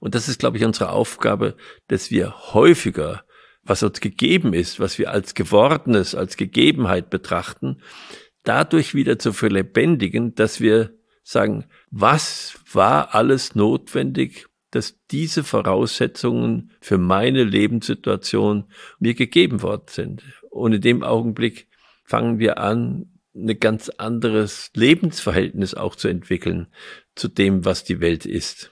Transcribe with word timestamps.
Und 0.00 0.14
das 0.14 0.28
ist, 0.28 0.38
glaube 0.38 0.58
ich, 0.58 0.64
unsere 0.64 0.90
Aufgabe, 0.90 1.56
dass 1.88 2.10
wir 2.10 2.52
häufiger, 2.54 3.24
was 3.62 3.82
uns 3.82 4.00
gegeben 4.00 4.52
ist, 4.52 4.78
was 4.78 4.98
wir 4.98 5.10
als 5.10 5.34
Gewordenes, 5.34 6.14
als 6.14 6.36
Gegebenheit 6.36 7.10
betrachten, 7.10 7.82
dadurch 8.44 8.94
wieder 8.94 9.18
zu 9.18 9.32
verlebendigen, 9.32 10.34
dass 10.34 10.60
wir 10.60 10.94
sagen, 11.22 11.64
was 11.90 12.58
war 12.72 13.14
alles 13.14 13.54
notwendig, 13.54 14.46
dass 14.70 14.98
diese 15.10 15.42
Voraussetzungen 15.42 16.70
für 16.80 16.98
meine 16.98 17.44
Lebenssituation 17.44 18.64
mir 18.98 19.14
gegeben 19.14 19.62
worden 19.62 19.86
sind. 19.88 20.22
Und 20.50 20.74
in 20.74 20.80
dem 20.80 21.02
Augenblick 21.02 21.68
fangen 22.04 22.38
wir 22.38 22.58
an, 22.58 23.18
ein 23.34 23.58
ganz 23.60 23.90
anderes 23.90 24.70
Lebensverhältnis 24.74 25.74
auch 25.74 25.94
zu 25.94 26.08
entwickeln 26.08 26.68
zu 27.14 27.28
dem, 27.28 27.64
was 27.64 27.84
die 27.84 28.00
Welt 28.00 28.24
ist. 28.24 28.70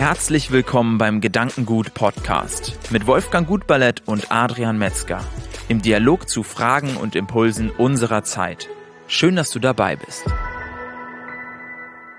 Herzlich 0.00 0.50
willkommen 0.50 0.96
beim 0.96 1.20
Gedankengut 1.20 1.92
Podcast 1.92 2.90
mit 2.90 3.06
Wolfgang 3.06 3.46
Gutballett 3.46 4.02
und 4.06 4.32
Adrian 4.32 4.78
Metzger 4.78 5.22
im 5.68 5.82
Dialog 5.82 6.26
zu 6.26 6.42
Fragen 6.42 6.96
und 6.96 7.14
Impulsen 7.14 7.68
unserer 7.68 8.24
Zeit. 8.24 8.70
Schön, 9.08 9.36
dass 9.36 9.50
du 9.50 9.58
dabei 9.58 9.96
bist. 9.96 10.24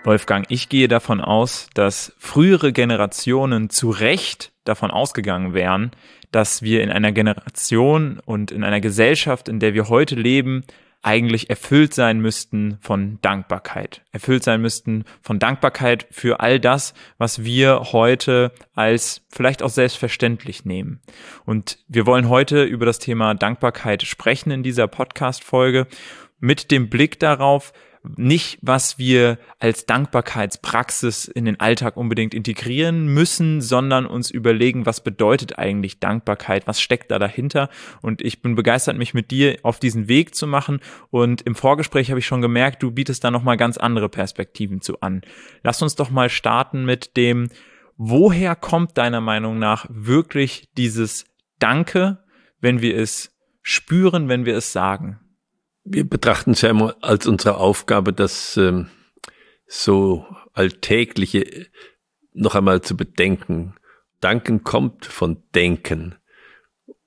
Wolfgang, 0.04 0.46
ich 0.50 0.70
gehe 0.70 0.88
davon 0.88 1.22
aus, 1.22 1.72
dass 1.74 2.14
frühere 2.20 2.72
Generationen 2.72 3.72
zu 3.72 3.90
Recht 3.90 4.52
davon 4.64 4.92
ausgegangen 4.92 5.56
wären, 5.56 5.90
dass 6.32 6.62
wir 6.62 6.84
in 6.84 6.92
einer 6.92 7.12
Generation 7.12 8.22
und 8.24 8.52
in 8.52 8.64
einer 8.64 8.80
Gesellschaft, 8.80 9.50
in 9.50 9.60
der 9.60 9.74
wir 9.74 9.90
heute 9.90 10.14
leben, 10.14 10.66
eigentlich 11.02 11.50
erfüllt 11.50 11.94
sein 11.94 12.20
müssten 12.20 12.78
von 12.82 13.18
Dankbarkeit. 13.22 14.04
Erfüllt 14.12 14.44
sein 14.44 14.62
müssten 14.62 15.06
von 15.22 15.40
Dankbarkeit 15.40 16.08
für 16.12 16.40
all 16.40 16.60
das, 16.60 16.94
was 17.18 17.44
wir 17.44 17.92
heute 17.92 18.52
als 18.76 19.22
vielleicht 19.30 19.64
auch 19.64 19.70
selbstverständlich 19.70 20.64
nehmen. 20.66 21.02
Und 21.46 21.80
wir 21.88 22.06
wollen 22.06 22.30
heute 22.30 22.64
über 22.64 22.86
das 22.86 23.00
Thema 23.00 23.34
Dankbarkeit 23.34 24.04
sprechen 24.04 24.52
in 24.52 24.64
dieser 24.64 24.88
Podcast-Folge 24.88 25.88
mit 26.40 26.72
dem 26.72 26.90
Blick 26.90 27.20
darauf, 27.20 27.74
nicht, 28.04 28.58
was 28.62 28.98
wir 28.98 29.38
als 29.60 29.86
Dankbarkeitspraxis 29.86 31.26
in 31.26 31.46
den 31.46 31.60
Alltag 31.60 31.98
unbedingt 31.98 32.34
integrieren 32.34 33.06
müssen, 33.08 33.62
sondern 33.62 34.06
uns 34.06 34.32
überlegen, 34.32 34.86
was 34.86 35.04
bedeutet 35.04 35.60
eigentlich 35.60 36.00
Dankbarkeit, 36.00 36.66
was 36.66 36.82
steckt 36.82 37.12
da 37.12 37.20
dahinter. 37.20 37.70
Und 38.02 38.22
ich 38.22 38.42
bin 38.42 38.56
begeistert, 38.56 38.98
mich 38.98 39.14
mit 39.14 39.30
dir 39.30 39.58
auf 39.62 39.80
diesen 39.80 40.08
Weg 40.08 40.34
zu 40.34 40.48
machen. 40.48 40.80
Und 41.12 41.42
im 41.44 41.56
Vorgespräch 41.56 42.10
habe 42.10 42.20
ich 42.20 42.26
schon 42.26 42.42
gemerkt, 42.42 42.82
du 42.82 42.92
bietest 42.92 43.24
da 43.24 43.30
nochmal 43.30 43.58
ganz 43.58 43.78
andere 43.78 44.10
Perspektiven 44.10 44.82
zu 44.82 45.02
an. 45.02 45.22
Lass 45.64 45.82
uns 45.82 45.96
doch 45.96 46.10
mal 46.10 46.30
starten 46.30 46.86
mit 46.86 47.16
dem, 47.18 47.50
woher 47.98 48.56
kommt 48.56 48.98
deiner 48.98 49.22
Meinung 49.22 49.60
nach 49.60 49.86
wirklich 49.90 50.70
dieses 50.76 51.26
Danke, 51.60 52.24
wenn 52.60 52.82
wir 52.82 52.98
es 52.98 53.32
spüren, 53.62 54.28
wenn 54.28 54.46
wir 54.46 54.58
es 54.58 54.74
sagen? 54.74 55.21
Wir 55.84 56.08
betrachten 56.08 56.52
es 56.52 56.62
ja 56.62 56.70
immer 56.70 56.96
als 57.02 57.28
unsere 57.28 57.58
Aufgabe, 57.58 58.14
das 58.14 58.58
ähm, 58.58 58.88
so 59.68 60.26
alltägliche 60.54 61.68
noch 62.34 62.56
einmal 62.56 62.82
zu 62.82 62.96
bedenken. 62.96 63.76
Danken 64.20 64.64
kommt 64.64 65.06
von 65.06 65.44
Denken. 65.56 66.16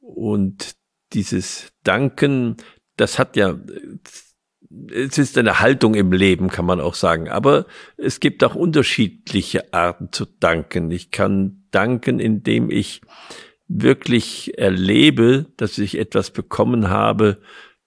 Und 0.01 0.77
dieses 1.13 1.73
Danken, 1.83 2.57
das 2.97 3.19
hat 3.19 3.37
ja, 3.37 3.59
es 4.91 5.19
ist 5.19 5.39
eine 5.39 5.61
Haltung 5.61 5.95
im 5.95 6.13
Leben, 6.13 6.49
kann 6.49 6.67
man 6.67 6.81
auch 6.81 6.95
sagen. 6.95 7.29
Aber 7.29 7.67
es 7.97 8.21
gibt 8.21 8.43
auch 8.43 8.55
unterschiedliche 8.55 9.73
Arten 9.73 10.11
zu 10.11 10.27
danken. 10.27 10.91
Ich 10.91 11.11
kann 11.11 11.65
danken, 11.71 12.19
indem 12.19 12.71
ich 12.71 13.01
wirklich 13.69 14.59
erlebe, 14.59 15.47
dass 15.57 15.79
ich 15.79 15.99
etwas 15.99 16.31
bekommen 16.31 16.89
habe, 16.89 17.41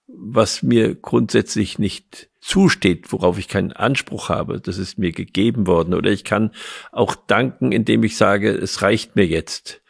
was 0.08 0.62
mir 0.62 0.94
grundsätzlich 0.94 1.78
nicht 1.78 2.30
zusteht, 2.40 3.12
worauf 3.12 3.38
ich 3.38 3.46
keinen 3.46 3.72
Anspruch 3.72 4.30
habe. 4.30 4.60
Das 4.60 4.78
ist 4.78 4.98
mir 4.98 5.12
gegeben 5.12 5.66
worden. 5.66 5.94
Oder 5.94 6.10
ich 6.10 6.24
kann 6.24 6.50
auch 6.92 7.14
danken, 7.14 7.72
indem 7.72 8.02
ich 8.02 8.16
sage, 8.16 8.50
es 8.50 8.82
reicht 8.82 9.16
mir 9.16 9.26
jetzt. 9.26 9.82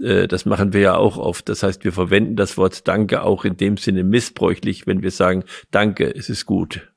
Äh, 0.00 0.28
das 0.28 0.46
machen 0.46 0.72
wir 0.72 0.80
ja 0.80 0.96
auch 0.96 1.16
oft. 1.16 1.48
Das 1.48 1.62
heißt, 1.62 1.84
wir 1.84 1.92
verwenden 1.92 2.36
das 2.36 2.56
Wort 2.56 2.86
Danke 2.86 3.22
auch 3.22 3.44
in 3.44 3.56
dem 3.56 3.76
Sinne 3.76 4.04
missbräuchlich, 4.04 4.86
wenn 4.86 5.02
wir 5.02 5.10
sagen, 5.10 5.44
Danke, 5.70 6.14
es 6.14 6.30
ist 6.30 6.46
gut. 6.46 6.92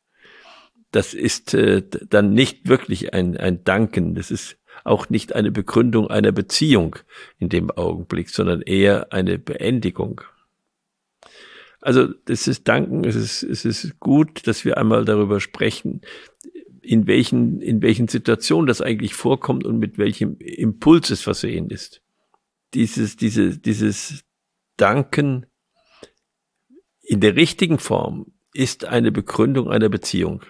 Das 0.92 1.14
ist 1.14 1.54
äh, 1.54 1.84
dann 2.10 2.34
nicht 2.34 2.70
wirklich 2.70 3.14
ein, 3.14 3.36
ein 3.38 3.64
Danken. 3.64 4.14
Das 4.14 4.30
ist 4.32 4.58
auch 4.84 5.10
nicht 5.10 5.34
eine 5.34 5.52
Begründung 5.52 6.10
einer 6.10 6.32
Beziehung 6.32 6.98
in 7.40 7.50
dem 7.50 7.72
Augenblick, 7.72 8.30
sondern 8.30 8.62
eher 8.62 9.12
eine 9.12 9.40
Beendigung. 9.40 10.22
Also 11.88 12.10
das 12.26 12.50
ist 12.50 12.68
Danken, 12.68 13.06
es 13.06 13.16
ist, 13.16 13.44
es 13.44 13.64
ist 13.64 13.98
gut, 14.02 14.46
dass 14.46 14.66
wir 14.66 14.78
einmal 14.78 15.06
darüber 15.06 15.40
sprechen, 15.40 16.02
in 16.82 17.08
welchen, 17.08 17.62
in 17.62 17.82
welchen 17.82 18.10
Situationen 18.10 18.68
das 18.68 18.82
eigentlich 18.82 19.14
vorkommt 19.14 19.66
und 19.66 19.80
mit 19.80 19.98
welchem 19.98 20.36
Impuls 20.40 21.10
es 21.12 21.22
versehen 21.22 21.70
ist. 21.70 22.02
Dieses, 22.74 23.16
diese, 23.16 23.58
dieses 23.58 24.26
Danken 24.76 25.46
in 27.04 27.22
der 27.22 27.38
richtigen 27.38 27.80
Form 27.80 28.34
ist 28.54 28.84
eine 28.84 29.14
Begründung 29.14 29.70
einer 29.70 29.88
Beziehung. 29.88 30.44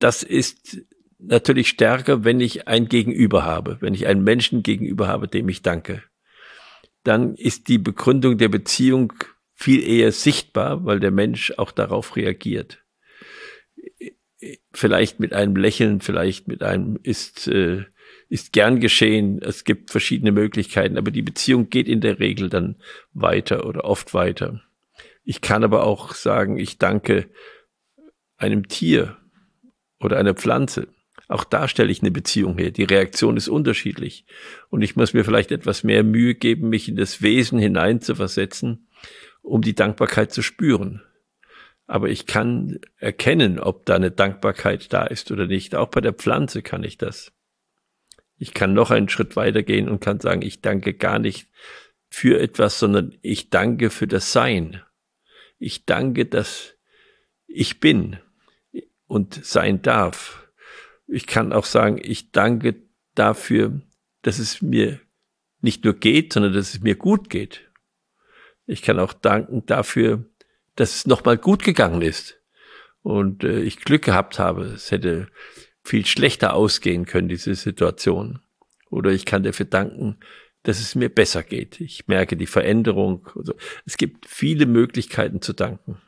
Das 0.00 0.24
ist 0.24 0.82
natürlich 1.20 1.68
stärker, 1.68 2.24
wenn 2.24 2.40
ich 2.40 2.66
ein 2.66 2.88
Gegenüber 2.88 3.44
habe, 3.44 3.76
wenn 3.78 3.94
ich 3.94 4.08
einen 4.08 4.24
Menschen 4.24 4.64
gegenüber 4.64 5.06
habe, 5.06 5.28
dem 5.28 5.48
ich 5.48 5.62
danke. 5.62 6.02
Dann 7.04 7.36
ist 7.36 7.68
die 7.68 7.78
Begründung 7.78 8.38
der 8.38 8.48
Beziehung 8.48 9.12
viel 9.54 9.82
eher 9.82 10.12
sichtbar, 10.12 10.84
weil 10.84 11.00
der 11.00 11.10
Mensch 11.10 11.52
auch 11.56 11.72
darauf 11.72 12.16
reagiert. 12.16 12.82
Vielleicht 14.72 15.20
mit 15.20 15.32
einem 15.32 15.56
Lächeln, 15.56 16.00
vielleicht 16.00 16.48
mit 16.48 16.62
einem 16.62 16.98
ist, 17.02 17.46
äh, 17.48 17.84
ist 18.28 18.52
gern 18.52 18.80
geschehen. 18.80 19.40
Es 19.40 19.64
gibt 19.64 19.90
verschiedene 19.90 20.32
Möglichkeiten, 20.32 20.98
aber 20.98 21.10
die 21.10 21.22
Beziehung 21.22 21.70
geht 21.70 21.86
in 21.86 22.00
der 22.00 22.18
Regel 22.18 22.48
dann 22.48 22.76
weiter 23.12 23.66
oder 23.66 23.84
oft 23.84 24.14
weiter. 24.14 24.62
Ich 25.24 25.40
kann 25.40 25.62
aber 25.62 25.84
auch 25.86 26.14
sagen, 26.14 26.58
ich 26.58 26.78
danke 26.78 27.28
einem 28.36 28.66
Tier 28.66 29.16
oder 30.00 30.18
einer 30.18 30.34
Pflanze. 30.34 30.88
Auch 31.28 31.44
da 31.44 31.68
stelle 31.68 31.92
ich 31.92 32.02
eine 32.02 32.10
Beziehung 32.10 32.58
her. 32.58 32.72
Die 32.72 32.84
Reaktion 32.84 33.36
ist 33.36 33.48
unterschiedlich. 33.48 34.26
Und 34.68 34.82
ich 34.82 34.96
muss 34.96 35.14
mir 35.14 35.24
vielleicht 35.24 35.52
etwas 35.52 35.84
mehr 35.84 36.02
Mühe 36.02 36.34
geben, 36.34 36.68
mich 36.68 36.88
in 36.88 36.96
das 36.96 37.22
Wesen 37.22 37.58
hineinzuversetzen 37.58 38.88
um 39.42 39.62
die 39.62 39.74
Dankbarkeit 39.74 40.32
zu 40.32 40.42
spüren. 40.42 41.02
Aber 41.86 42.08
ich 42.08 42.26
kann 42.26 42.78
erkennen, 42.96 43.58
ob 43.58 43.84
da 43.84 43.96
eine 43.96 44.10
Dankbarkeit 44.10 44.92
da 44.92 45.04
ist 45.04 45.30
oder 45.30 45.46
nicht. 45.46 45.74
Auch 45.74 45.88
bei 45.88 46.00
der 46.00 46.14
Pflanze 46.14 46.62
kann 46.62 46.84
ich 46.84 46.96
das. 46.96 47.32
Ich 48.38 48.54
kann 48.54 48.72
noch 48.72 48.90
einen 48.90 49.08
Schritt 49.08 49.36
weitergehen 49.36 49.88
und 49.88 50.00
kann 50.00 50.20
sagen, 50.20 50.42
ich 50.42 50.62
danke 50.62 50.94
gar 50.94 51.18
nicht 51.18 51.48
für 52.08 52.40
etwas, 52.40 52.78
sondern 52.78 53.16
ich 53.22 53.50
danke 53.50 53.90
für 53.90 54.06
das 54.06 54.32
Sein. 54.32 54.82
Ich 55.58 55.84
danke, 55.84 56.26
dass 56.26 56.74
ich 57.46 57.80
bin 57.80 58.18
und 59.06 59.44
sein 59.44 59.82
darf. 59.82 60.48
Ich 61.06 61.26
kann 61.26 61.52
auch 61.52 61.66
sagen, 61.66 62.00
ich 62.02 62.32
danke 62.32 62.82
dafür, 63.14 63.80
dass 64.22 64.38
es 64.38 64.62
mir 64.62 65.00
nicht 65.60 65.84
nur 65.84 65.94
geht, 65.94 66.32
sondern 66.32 66.52
dass 66.52 66.74
es 66.74 66.80
mir 66.80 66.96
gut 66.96 67.28
geht. 67.30 67.70
Ich 68.72 68.82
kann 68.82 68.98
auch 68.98 69.12
danken 69.12 69.66
dafür, 69.66 70.24
dass 70.76 70.96
es 70.96 71.06
nochmal 71.06 71.36
gut 71.36 71.62
gegangen 71.62 72.00
ist 72.02 72.40
und 73.02 73.44
äh, 73.44 73.60
ich 73.60 73.80
Glück 73.80 74.02
gehabt 74.02 74.38
habe. 74.38 74.64
Es 74.64 74.90
hätte 74.90 75.28
viel 75.84 76.06
schlechter 76.06 76.54
ausgehen 76.54 77.04
können, 77.04 77.28
diese 77.28 77.54
Situation. 77.54 78.40
Oder 78.90 79.10
ich 79.10 79.26
kann 79.26 79.42
dafür 79.42 79.66
danken, 79.66 80.18
dass 80.62 80.80
es 80.80 80.94
mir 80.94 81.08
besser 81.08 81.42
geht. 81.42 81.80
Ich 81.80 82.08
merke 82.08 82.36
die 82.36 82.46
Veränderung. 82.46 83.28
Also, 83.36 83.54
es 83.84 83.96
gibt 83.96 84.26
viele 84.26 84.66
Möglichkeiten 84.66 85.42
zu 85.42 85.52
danken. 85.52 86.00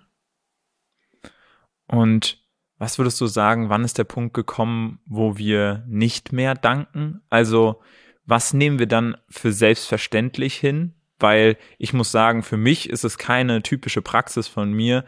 Und 1.87 2.43
was 2.79 2.99
würdest 2.99 3.21
du 3.21 3.27
sagen, 3.27 3.69
wann 3.69 3.85
ist 3.85 3.99
der 3.99 4.05
Punkt 4.05 4.35
gekommen, 4.35 5.01
wo 5.07 5.37
wir 5.37 5.85
nicht 5.87 6.33
mehr 6.33 6.55
danken? 6.55 7.21
Also, 7.29 7.83
was 8.25 8.55
nehmen 8.55 8.79
wir 8.79 8.87
dann 8.87 9.17
für 9.29 9.53
selbstverständlich 9.53 10.55
hin? 10.55 10.95
Weil 11.25 11.57
ich 11.79 11.95
muss 11.95 12.13
sagen, 12.13 12.43
für 12.43 12.59
mich 12.59 12.91
ist 12.91 13.03
es 13.03 13.17
keine 13.17 13.63
typische 13.63 14.03
Praxis 14.03 14.47
von 14.47 14.75
mir, 14.75 15.07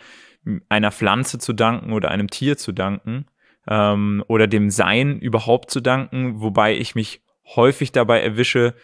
einer 0.70 0.90
Pflanze 0.90 1.38
zu 1.38 1.52
danken 1.52 1.92
oder 1.92 2.10
einem 2.10 2.30
Tier 2.30 2.56
zu 2.56 2.72
danken 2.72 3.26
ähm, 3.68 4.24
oder 4.26 4.46
dem 4.46 4.70
Sein 4.70 5.20
überhaupt 5.20 5.70
zu 5.70 5.82
danken, 5.82 6.40
wobei 6.40 6.74
ich 6.74 6.94
mich 6.94 7.20
häufig 7.54 7.92
dabei 7.92 8.22
erwische, 8.22 8.74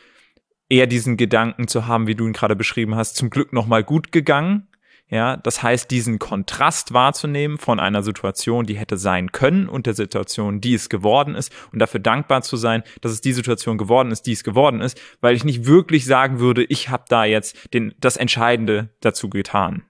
eher 0.69 0.87
diesen 0.87 1.17
Gedanken 1.17 1.69
zu 1.69 1.87
haben, 1.87 2.07
wie 2.07 2.15
du 2.15 2.27
ihn 2.27 2.35
gerade 2.35 2.55
beschrieben 2.55 2.97
hast, 2.97 3.17
zum 3.17 3.31
Glück 3.31 3.55
nochmal 3.55 3.83
gut 3.83 4.13
gegangen. 4.13 4.69
Ja, 5.09 5.37
das 5.37 5.63
heißt, 5.63 5.91
diesen 5.91 6.19
Kontrast 6.19 6.95
wahrzunehmen 6.95 7.59
von 7.59 7.79
einer 7.81 8.03
Situation, 8.03 8.65
die 8.65 8.79
hätte 8.79 8.97
sein 8.97 9.31
können 9.31 9.69
und 9.69 9.85
der 9.85 9.93
Situation, 9.93 10.63
die 10.63 10.73
es 10.73 10.89
geworden 10.89 11.35
ist 11.35 11.53
und 11.71 11.81
dafür 11.81 12.01
dankbar 12.01 12.41
zu 12.41 12.57
sein, 12.57 12.83
dass 13.03 13.13
es 13.13 13.21
die 13.21 13.35
Situation 13.35 13.77
geworden 13.77 14.11
ist, 14.11 14.23
die 14.23 14.33
es 14.33 14.43
geworden 14.43 14.81
ist, 14.81 14.99
weil 15.21 15.37
ich 15.37 15.45
nicht 15.45 15.67
wirklich 15.67 16.07
sagen 16.07 16.41
würde, 16.41 16.65
ich 16.65 16.89
habe 16.89 17.05
da 17.09 17.27
jetzt 17.27 17.75
den, 17.75 17.95
das 18.01 18.17
Entscheidende 18.17 18.89
dazu 19.01 19.29
getan. 19.29 19.83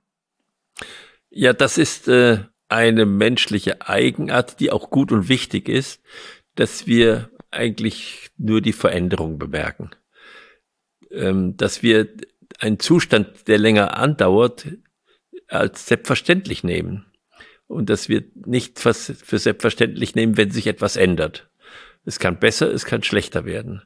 Ja, 1.30 1.52
das 1.52 1.78
ist 1.78 2.08
äh, 2.08 2.40
eine 2.68 3.06
menschliche 3.06 3.86
Eigenart, 3.86 4.58
die 4.58 4.72
auch 4.72 4.90
gut 4.90 5.12
und 5.12 5.28
wichtig 5.28 5.68
ist, 5.68 6.02
dass 6.56 6.86
wir 6.86 7.30
eigentlich 7.52 8.30
nur 8.38 8.60
die 8.60 8.72
Veränderung 8.72 9.38
bemerken. 9.38 9.90
Ähm, 11.10 11.56
dass 11.56 11.82
wir 11.82 12.08
einen 12.58 12.78
Zustand, 12.78 13.48
der 13.48 13.58
länger 13.58 13.96
andauert, 13.96 14.66
als 15.52 15.86
selbstverständlich 15.86 16.64
nehmen. 16.64 17.06
Und 17.66 17.88
dass 17.88 18.08
wir 18.08 18.24
nicht 18.34 18.78
für 18.78 18.92
selbstverständlich 18.92 20.14
nehmen, 20.14 20.36
wenn 20.36 20.50
sich 20.50 20.66
etwas 20.66 20.96
ändert. 20.96 21.48
Es 22.04 22.18
kann 22.18 22.38
besser, 22.38 22.70
es 22.72 22.84
kann 22.84 23.02
schlechter 23.02 23.44
werden. 23.44 23.82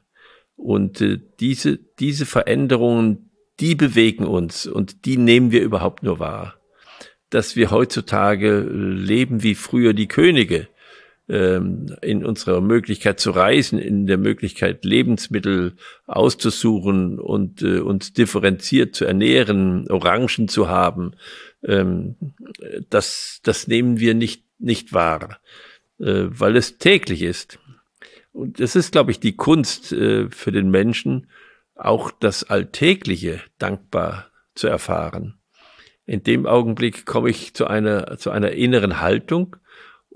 Und 0.55 1.01
äh, 1.01 1.19
diese, 1.39 1.77
diese 1.77 2.25
Veränderungen, 2.25 3.29
die 3.59 3.75
bewegen 3.75 4.25
uns 4.25 4.65
und 4.65 5.05
die 5.05 5.17
nehmen 5.17 5.51
wir 5.51 5.61
überhaupt 5.61 6.03
nur 6.03 6.19
wahr. 6.19 6.55
Dass 7.29 7.55
wir 7.55 7.71
heutzutage 7.71 8.59
leben 8.61 9.43
wie 9.43 9.55
früher 9.55 9.93
die 9.93 10.07
Könige, 10.07 10.67
ähm, 11.29 11.93
in 12.01 12.25
unserer 12.25 12.61
Möglichkeit 12.61 13.19
zu 13.19 13.31
reisen, 13.31 13.79
in 13.79 14.07
der 14.07 14.17
Möglichkeit 14.17 14.85
Lebensmittel 14.85 15.75
auszusuchen 16.05 17.19
und 17.19 17.61
äh, 17.61 17.79
uns 17.79 18.13
differenziert 18.13 18.95
zu 18.95 19.03
ernähren, 19.03 19.89
Orangen 19.89 20.47
zu 20.47 20.69
haben, 20.69 21.11
ähm, 21.63 22.15
das, 22.89 23.39
das 23.43 23.67
nehmen 23.67 23.99
wir 23.99 24.13
nicht, 24.13 24.43
nicht 24.59 24.93
wahr, 24.93 25.39
äh, 25.99 26.25
weil 26.27 26.55
es 26.55 26.77
täglich 26.77 27.21
ist. 27.21 27.59
Und 28.31 28.59
es 28.59 28.75
ist, 28.75 28.91
glaube 28.91 29.11
ich, 29.11 29.19
die 29.19 29.35
Kunst 29.35 29.91
äh, 29.91 30.29
für 30.29 30.51
den 30.51 30.69
Menschen, 30.69 31.27
auch 31.75 32.11
das 32.11 32.43
Alltägliche 32.43 33.41
dankbar 33.59 34.31
zu 34.55 34.67
erfahren. 34.67 35.39
In 36.05 36.23
dem 36.23 36.45
Augenblick 36.45 37.05
komme 37.05 37.29
ich 37.29 37.53
zu 37.53 37.67
einer, 37.67 38.17
zu 38.17 38.31
einer 38.31 38.51
inneren 38.51 38.99
Haltung, 39.01 39.57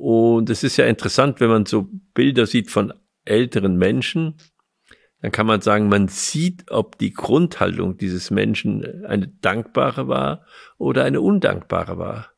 und 0.01 0.49
es 0.49 0.63
ist 0.63 0.77
ja 0.77 0.85
interessant, 0.85 1.39
wenn 1.39 1.49
man 1.49 1.67
so 1.67 1.87
Bilder 2.15 2.47
sieht 2.47 2.71
von 2.71 2.91
älteren 3.23 3.77
Menschen, 3.77 4.33
dann 5.21 5.31
kann 5.31 5.45
man 5.45 5.61
sagen, 5.61 5.87
man 5.87 6.07
sieht, 6.07 6.71
ob 6.71 6.97
die 6.97 7.13
Grundhaltung 7.13 7.97
dieses 7.97 8.31
Menschen 8.31 9.05
eine 9.05 9.27
dankbare 9.27 10.07
war 10.07 10.45
oder 10.77 11.03
eine 11.03 11.21
undankbare 11.21 11.97
war. 11.97 12.31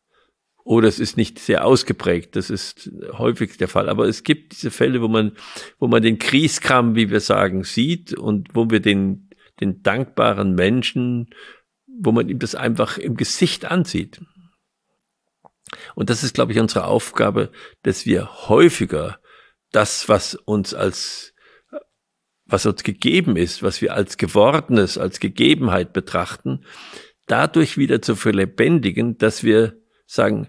Oder 0.65 0.88
es 0.88 1.00
ist 1.00 1.18
nicht 1.18 1.39
sehr 1.39 1.65
ausgeprägt, 1.65 2.35
das 2.35 2.50
ist 2.50 2.89
häufig 3.12 3.57
der 3.57 3.68
Fall. 3.68 3.89
Aber 3.89 4.06
es 4.07 4.24
gibt 4.24 4.53
diese 4.53 4.71
Fälle, 4.71 5.01
wo 5.01 5.07
man, 5.07 5.33
wo 5.77 5.88
man 5.88 6.01
den 6.01 6.19
Kriegskram, 6.19 6.95
wie 6.95 7.09
wir 7.09 7.19
sagen, 7.19 7.63
sieht 7.63 8.13
und 8.13 8.50
wo 8.53 8.69
wir 8.69 8.80
den, 8.80 9.30
den 9.59 9.81
dankbaren 9.81 10.56
Menschen, 10.56 11.30
wo 11.85 12.12
man 12.12 12.30
ihm 12.30 12.39
das 12.39 12.56
einfach 12.56 12.97
im 12.97 13.15
Gesicht 13.15 13.65
ansieht. 13.65 14.21
Und 15.95 16.09
das 16.09 16.24
ist, 16.24 16.33
glaube 16.33 16.53
ich, 16.53 16.59
unsere 16.59 16.85
Aufgabe, 16.85 17.51
dass 17.81 18.06
wir 18.06 18.47
häufiger 18.47 19.19
das, 19.71 20.07
was 20.07 20.35
uns 20.35 20.74
als, 20.74 21.32
was 22.45 22.66
uns 22.66 22.84
gegeben 22.84 23.36
ist, 23.38 23.63
was 23.63 23.81
wir 23.81 23.94
als 23.94 24.18
Gewordenes, 24.18 24.98
als 24.98 25.19
Gegebenheit 25.19 25.94
betrachten, 25.94 26.66
dadurch 27.28 27.78
wieder 27.78 28.01
zu 28.01 28.16
verlebendigen, 28.16 29.18
dass 29.18 29.44
wir 29.44 29.78
sagen, 30.06 30.48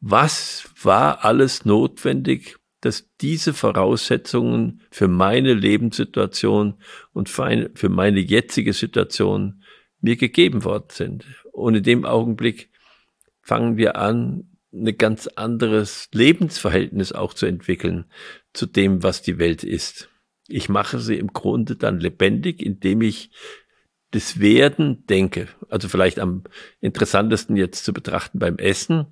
was 0.00 0.68
war 0.82 1.24
alles 1.24 1.64
notwendig, 1.64 2.56
dass 2.80 3.08
diese 3.20 3.54
Voraussetzungen 3.54 4.82
für 4.90 5.08
meine 5.08 5.54
Lebenssituation 5.54 6.74
und 7.12 7.28
für 7.28 7.88
meine 7.88 8.20
jetzige 8.20 8.72
Situation 8.72 9.62
mir 10.00 10.16
gegeben 10.16 10.64
worden 10.64 10.88
sind. 10.90 11.24
Und 11.52 11.74
in 11.74 11.82
dem 11.82 12.04
Augenblick 12.04 12.70
fangen 13.40 13.76
wir 13.76 13.96
an, 13.96 14.56
ein 14.72 14.98
ganz 14.98 15.26
anderes 15.26 16.08
Lebensverhältnis 16.12 17.12
auch 17.12 17.32
zu 17.32 17.46
entwickeln 17.46 18.04
zu 18.52 18.66
dem, 18.66 19.02
was 19.02 19.22
die 19.22 19.38
Welt 19.38 19.64
ist. 19.64 20.10
Ich 20.48 20.68
mache 20.68 20.98
sie 20.98 21.16
im 21.16 21.32
Grunde 21.32 21.76
dann 21.76 21.98
lebendig, 21.98 22.62
indem 22.62 23.02
ich 23.02 23.30
das 24.10 24.40
Werden 24.40 25.04
denke. 25.06 25.48
Also 25.68 25.88
vielleicht 25.88 26.18
am 26.18 26.44
interessantesten 26.80 27.56
jetzt 27.56 27.84
zu 27.84 27.92
betrachten 27.92 28.38
beim 28.38 28.56
Essen. 28.58 29.06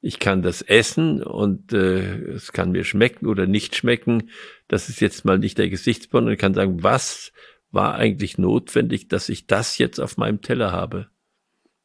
Ich 0.00 0.18
kann 0.18 0.42
das 0.42 0.62
essen 0.62 1.22
und 1.22 1.72
äh, 1.72 2.16
es 2.32 2.52
kann 2.52 2.72
mir 2.72 2.84
schmecken 2.84 3.26
oder 3.26 3.46
nicht 3.46 3.76
schmecken. 3.76 4.30
Das 4.68 4.88
ist 4.88 5.00
jetzt 5.00 5.24
mal 5.24 5.38
nicht 5.38 5.58
der 5.58 5.70
Gesichtspunkt. 5.70 6.26
Und 6.26 6.32
ich 6.32 6.38
kann 6.38 6.54
sagen, 6.54 6.82
was 6.82 7.32
war 7.70 7.94
eigentlich 7.94 8.38
notwendig, 8.38 9.08
dass 9.08 9.28
ich 9.28 9.46
das 9.46 9.78
jetzt 9.78 10.00
auf 10.00 10.16
meinem 10.16 10.42
Teller 10.42 10.72
habe? 10.72 11.08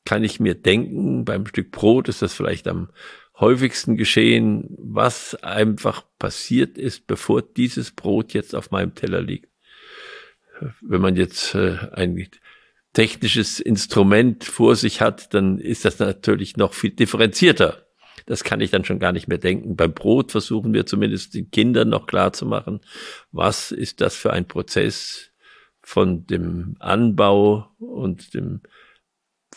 kann 0.05 0.23
ich 0.23 0.39
mir 0.39 0.55
denken, 0.55 1.25
beim 1.25 1.45
Stück 1.45 1.71
Brot 1.71 2.09
ist 2.09 2.21
das 2.21 2.33
vielleicht 2.33 2.67
am 2.67 2.89
häufigsten 3.41 3.97
geschehen, 3.97 4.75
was 4.77 5.35
einfach 5.43 6.03
passiert 6.19 6.77
ist, 6.77 7.07
bevor 7.07 7.41
dieses 7.41 7.91
Brot 7.91 8.33
jetzt 8.33 8.55
auf 8.55 8.71
meinem 8.71 8.95
Teller 8.95 9.21
liegt. 9.21 9.49
Wenn 10.79 11.01
man 11.01 11.15
jetzt 11.15 11.55
äh, 11.55 11.77
ein 11.91 12.29
technisches 12.93 13.59
Instrument 13.59 14.43
vor 14.43 14.75
sich 14.75 15.01
hat, 15.01 15.33
dann 15.33 15.57
ist 15.57 15.85
das 15.85 15.99
natürlich 15.99 16.55
noch 16.55 16.73
viel 16.73 16.91
differenzierter. 16.91 17.87
Das 18.27 18.43
kann 18.43 18.61
ich 18.61 18.69
dann 18.69 18.85
schon 18.85 18.99
gar 18.99 19.11
nicht 19.11 19.27
mehr 19.27 19.39
denken. 19.39 19.75
Beim 19.75 19.93
Brot 19.93 20.31
versuchen 20.31 20.73
wir 20.73 20.85
zumindest 20.85 21.33
den 21.33 21.49
Kindern 21.49 21.89
noch 21.89 22.05
klar 22.05 22.33
zu 22.33 22.45
machen, 22.45 22.81
was 23.31 23.71
ist 23.71 24.01
das 24.01 24.15
für 24.15 24.31
ein 24.31 24.47
Prozess 24.47 25.31
von 25.81 26.27
dem 26.27 26.75
Anbau 26.79 27.71
und 27.79 28.33
dem 28.35 28.61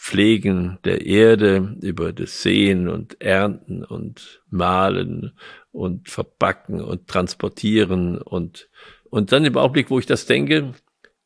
Pflegen 0.04 0.78
der 0.84 1.06
Erde, 1.06 1.78
über 1.80 2.12
das 2.12 2.42
Sehen 2.42 2.90
und 2.90 3.22
Ernten 3.22 3.82
und 3.82 4.42
Malen 4.50 5.32
und 5.72 6.10
Verbacken 6.10 6.82
und 6.82 7.08
Transportieren 7.08 8.18
und, 8.18 8.68
und 9.08 9.32
dann 9.32 9.46
im 9.46 9.56
Augenblick, 9.56 9.88
wo 9.88 9.98
ich 9.98 10.04
das 10.04 10.26
denke, 10.26 10.74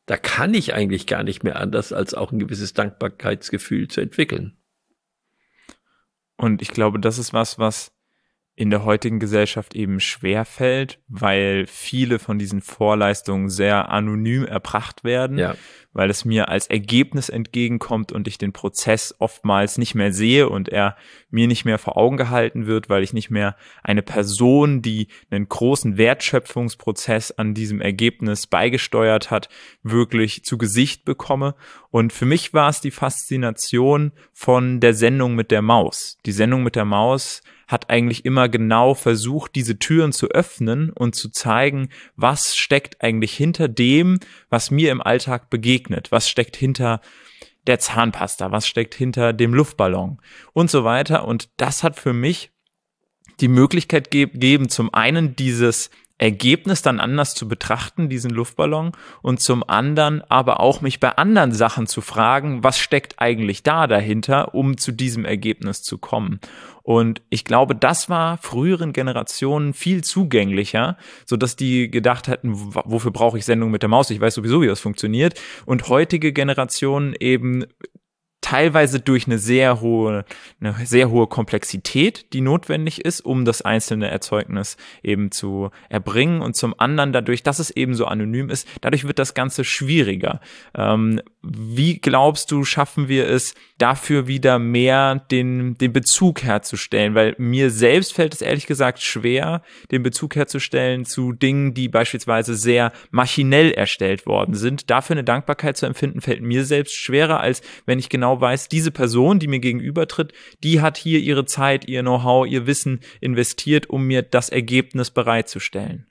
da 0.05 0.15
kann 0.15 0.53
ich 0.53 0.73
eigentlich 0.73 1.07
gar 1.07 1.23
nicht 1.23 1.43
mehr 1.43 1.57
anders, 1.57 1.91
als 1.91 2.13
auch 2.13 2.31
ein 2.31 2.39
gewisses 2.39 2.73
Dankbarkeitsgefühl 2.73 3.89
zu 3.89 3.99
entwickeln. 3.99 4.55
Und 6.37 6.61
ich 6.61 6.69
glaube, 6.69 7.01
das 7.01 7.17
ist 7.17 7.33
was, 7.33 7.59
was 7.59 7.91
in 8.59 8.71
der 8.71 8.83
heutigen 8.83 9.19
Gesellschaft 9.19 9.73
eben 9.73 10.01
schwer 10.01 10.43
fällt, 10.43 10.99
weil 11.07 11.65
viele 11.65 12.19
von 12.19 12.37
diesen 12.37 12.59
Vorleistungen 12.59 13.47
sehr 13.47 13.87
anonym 13.87 14.43
erbracht 14.43 15.05
werden, 15.05 15.37
ja. 15.37 15.55
weil 15.93 16.09
es 16.09 16.25
mir 16.25 16.49
als 16.49 16.67
Ergebnis 16.67 17.29
entgegenkommt 17.29 18.11
und 18.11 18.27
ich 18.27 18.37
den 18.37 18.51
Prozess 18.51 19.15
oftmals 19.17 19.77
nicht 19.77 19.95
mehr 19.95 20.11
sehe 20.11 20.49
und 20.49 20.67
er 20.67 20.97
mir 21.29 21.47
nicht 21.47 21.63
mehr 21.63 21.77
vor 21.77 21.95
Augen 21.95 22.17
gehalten 22.17 22.65
wird, 22.65 22.89
weil 22.89 23.01
ich 23.01 23.13
nicht 23.13 23.29
mehr 23.29 23.55
eine 23.81 24.01
Person, 24.01 24.81
die 24.81 25.07
einen 25.29 25.47
großen 25.47 25.97
Wertschöpfungsprozess 25.97 27.31
an 27.31 27.53
diesem 27.53 27.79
Ergebnis 27.79 28.45
beigesteuert 28.45 29.31
hat, 29.31 29.47
wirklich 29.83 30.43
zu 30.43 30.57
Gesicht 30.57 31.05
bekomme. 31.05 31.55
Und 31.91 32.11
für 32.11 32.25
mich 32.25 32.53
war 32.53 32.67
es 32.67 32.81
die 32.81 32.91
Faszination 32.91 34.11
von 34.33 34.81
der 34.81 34.93
Sendung 34.93 35.35
mit 35.35 35.49
der 35.49 35.61
Maus. 35.61 36.17
Die 36.25 36.33
Sendung 36.33 36.63
mit 36.63 36.75
der 36.75 36.83
Maus 36.83 37.41
hat 37.69 37.89
eigentlich 37.91 38.25
immer 38.25 38.49
genau 38.49 38.95
versucht, 38.95 39.53
diese 39.53 39.77
Türen 39.77 40.11
zu 40.11 40.27
öffnen 40.29 40.89
und 40.89 41.13
zu 41.13 41.29
zeigen, 41.29 41.89
was 42.15 42.57
steckt 42.57 43.01
eigentlich 43.03 43.37
hinter 43.37 43.67
dem, 43.67 44.19
was 44.49 44.71
mir 44.71 44.91
im 44.91 45.01
Alltag 45.01 45.51
begegnet, 45.51 46.11
was 46.11 46.27
steckt 46.27 46.57
hinter 46.57 46.99
der 47.67 47.77
Zahnpasta, 47.77 48.51
was 48.51 48.67
steckt 48.67 48.95
hinter 48.95 49.33
dem 49.33 49.53
Luftballon? 49.53 50.19
Und 50.51 50.71
so 50.71 50.83
weiter. 50.83 51.27
Und 51.27 51.49
das 51.57 51.83
hat 51.83 51.99
für 51.99 52.13
mich 52.13 52.51
die 53.39 53.47
Möglichkeit 53.47 54.09
gegeben, 54.09 54.69
zum 54.69 54.91
einen 54.91 55.35
dieses 55.35 55.91
Ergebnis 56.19 56.81
dann 56.81 56.99
anders 56.99 57.33
zu 57.33 57.47
betrachten, 57.47 58.09
diesen 58.09 58.29
Luftballon, 58.29 58.91
und 59.21 59.39
zum 59.39 59.67
anderen 59.67 60.21
aber 60.29 60.59
auch 60.59 60.81
mich 60.81 60.99
bei 60.99 61.17
anderen 61.17 61.53
Sachen 61.53 61.87
zu 61.87 62.01
fragen, 62.01 62.63
was 62.63 62.77
steckt 62.77 63.15
eigentlich 63.17 63.63
da 63.63 63.87
dahinter, 63.87 64.53
um 64.53 64.77
zu 64.77 64.91
diesem 64.91 65.25
Ergebnis 65.25 65.81
zu 65.81 65.97
kommen. 65.97 66.39
Und 66.83 67.21
ich 67.29 67.45
glaube, 67.45 67.75
das 67.75 68.09
war 68.09 68.37
früheren 68.37 68.93
Generationen 68.93 69.73
viel 69.73 70.03
zugänglicher, 70.03 70.97
so 71.25 71.37
dass 71.37 71.55
die 71.55 71.89
gedacht 71.89 72.27
hätten, 72.27 72.51
wofür 72.53 73.11
brauche 73.11 73.37
ich 73.37 73.45
Sendung 73.45 73.71
mit 73.71 73.81
der 73.81 73.89
Maus? 73.89 74.09
Ich 74.09 74.19
weiß 74.19 74.33
sowieso, 74.33 74.61
wie 74.61 74.67
das 74.67 74.79
funktioniert. 74.79 75.39
Und 75.65 75.87
heutige 75.87 76.33
Generationen 76.33 77.15
eben 77.19 77.65
teilweise 78.49 78.99
durch 78.99 79.27
eine 79.27 79.37
sehr 79.37 79.79
hohe, 79.79 80.25
eine 80.59 80.73
sehr 80.83 81.11
hohe 81.11 81.27
Komplexität, 81.27 82.33
die 82.33 82.41
notwendig 82.41 83.05
ist, 83.05 83.21
um 83.21 83.45
das 83.45 83.61
einzelne 83.61 84.09
Erzeugnis 84.09 84.75
eben 85.03 85.29
zu 85.29 85.69
erbringen 85.87 86.41
und 86.41 86.55
zum 86.55 86.73
anderen 86.79 87.13
dadurch, 87.13 87.43
dass 87.43 87.59
es 87.59 87.69
eben 87.69 87.93
so 87.93 88.05
anonym 88.05 88.49
ist, 88.49 88.67
dadurch 88.81 89.05
wird 89.05 89.19
das 89.19 89.35
Ganze 89.35 89.63
schwieriger. 89.63 90.39
Ähm, 90.75 91.21
wie 91.43 91.99
glaubst 91.99 92.49
du, 92.49 92.63
schaffen 92.63 93.07
wir 93.07 93.27
es, 93.27 93.53
dafür 93.77 94.27
wieder 94.27 94.57
mehr 94.57 95.15
den, 95.31 95.77
den 95.77 95.93
Bezug 95.93 96.41
herzustellen? 96.41 97.13
Weil 97.13 97.35
mir 97.37 97.69
selbst 97.69 98.13
fällt 98.13 98.33
es 98.33 98.41
ehrlich 98.41 98.65
gesagt 98.65 98.99
schwer, 98.99 99.61
den 99.91 100.01
Bezug 100.01 100.35
herzustellen 100.35 101.05
zu 101.05 101.33
Dingen, 101.33 101.75
die 101.75 101.87
beispielsweise 101.87 102.55
sehr 102.55 102.91
maschinell 103.11 103.71
erstellt 103.71 104.25
worden 104.25 104.55
sind. 104.55 104.89
Dafür 104.89 105.13
eine 105.13 105.23
Dankbarkeit 105.23 105.77
zu 105.77 105.85
empfinden, 105.85 106.19
fällt 106.19 106.41
mir 106.41 106.65
selbst 106.65 106.95
schwerer, 106.95 107.39
als 107.39 107.61
wenn 107.85 107.99
ich 107.99 108.09
genau 108.09 108.38
weiß, 108.39 108.69
diese 108.69 108.91
Person, 108.91 109.39
die 109.39 109.47
mir 109.47 109.59
gegenübertritt, 109.59 110.33
die 110.63 110.81
hat 110.81 110.97
hier 110.97 111.19
ihre 111.19 111.45
Zeit, 111.45 111.87
ihr 111.87 112.01
Know-how, 112.01 112.47
ihr 112.47 112.67
Wissen 112.67 113.01
investiert, 113.21 113.89
um 113.89 114.05
mir 114.05 114.21
das 114.21 114.49
Ergebnis 114.49 115.11
bereitzustellen. 115.11 116.07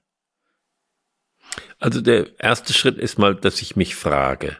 Also 1.78 2.00
der 2.00 2.38
erste 2.38 2.72
Schritt 2.72 2.98
ist 2.98 3.18
mal, 3.18 3.34
dass 3.34 3.62
ich 3.62 3.76
mich 3.76 3.94
frage 3.94 4.58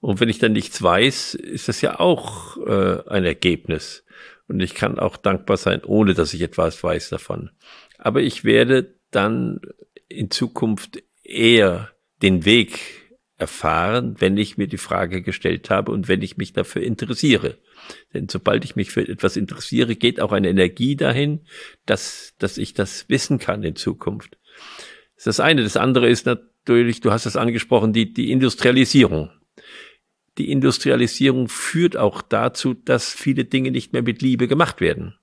und 0.00 0.20
wenn 0.20 0.28
ich 0.28 0.38
dann 0.38 0.52
nichts 0.52 0.80
weiß, 0.82 1.34
ist 1.34 1.68
das 1.68 1.80
ja 1.80 1.98
auch 1.98 2.56
äh, 2.58 3.08
ein 3.08 3.24
Ergebnis. 3.24 4.04
Und 4.46 4.60
ich 4.60 4.74
kann 4.74 5.00
auch 5.00 5.16
dankbar 5.16 5.56
sein, 5.56 5.82
ohne 5.84 6.14
dass 6.14 6.34
ich 6.34 6.42
etwas 6.42 6.82
weiß 6.82 7.08
davon. 7.08 7.50
Aber 7.98 8.20
ich 8.20 8.44
werde 8.44 8.94
dann 9.10 9.60
in 10.08 10.30
Zukunft 10.30 11.02
eher 11.24 11.90
den 12.22 12.44
Weg 12.44 12.78
erfahren, 13.38 14.16
wenn 14.18 14.36
ich 14.36 14.56
mir 14.56 14.66
die 14.66 14.78
Frage 14.78 15.22
gestellt 15.22 15.70
habe 15.70 15.92
und 15.92 16.08
wenn 16.08 16.22
ich 16.22 16.36
mich 16.36 16.52
dafür 16.52 16.82
interessiere. 16.82 17.58
Denn 18.14 18.28
sobald 18.28 18.64
ich 18.64 18.76
mich 18.76 18.90
für 18.90 19.06
etwas 19.06 19.36
interessiere, 19.36 19.94
geht 19.94 20.20
auch 20.20 20.32
eine 20.32 20.48
Energie 20.48 20.96
dahin, 20.96 21.40
dass, 21.84 22.34
dass 22.38 22.58
ich 22.58 22.74
das 22.74 23.08
wissen 23.08 23.38
kann 23.38 23.62
in 23.62 23.76
Zukunft. 23.76 24.38
Das 25.14 25.18
ist 25.18 25.26
das 25.26 25.40
eine. 25.40 25.62
Das 25.62 25.76
andere 25.76 26.08
ist 26.08 26.26
natürlich, 26.26 27.00
du 27.00 27.12
hast 27.12 27.26
es 27.26 27.36
angesprochen, 27.36 27.92
die, 27.92 28.12
die 28.12 28.30
Industrialisierung 28.30 29.30
die 30.38 30.50
Industrialisierung 30.50 31.48
führt 31.48 31.96
auch 31.96 32.22
dazu, 32.22 32.74
dass 32.74 33.12
viele 33.12 33.44
Dinge 33.44 33.70
nicht 33.70 33.92
mehr 33.92 34.02
mit 34.02 34.22
Liebe 34.22 34.48
gemacht 34.48 34.80
werden. 34.80 35.14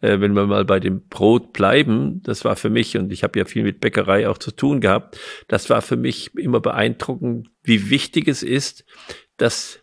Äh, 0.00 0.20
wenn 0.20 0.32
wir 0.32 0.46
mal 0.46 0.64
bei 0.64 0.80
dem 0.80 1.08
Brot 1.08 1.52
bleiben, 1.52 2.22
das 2.22 2.44
war 2.44 2.56
für 2.56 2.70
mich, 2.70 2.96
und 2.96 3.12
ich 3.12 3.22
habe 3.22 3.38
ja 3.38 3.44
viel 3.44 3.62
mit 3.62 3.80
Bäckerei 3.80 4.28
auch 4.28 4.38
zu 4.38 4.50
tun 4.50 4.80
gehabt, 4.80 5.18
das 5.48 5.70
war 5.70 5.82
für 5.82 5.96
mich 5.96 6.34
immer 6.36 6.60
beeindruckend, 6.60 7.48
wie 7.62 7.90
wichtig 7.90 8.28
es 8.28 8.42
ist, 8.42 8.84
dass 9.36 9.80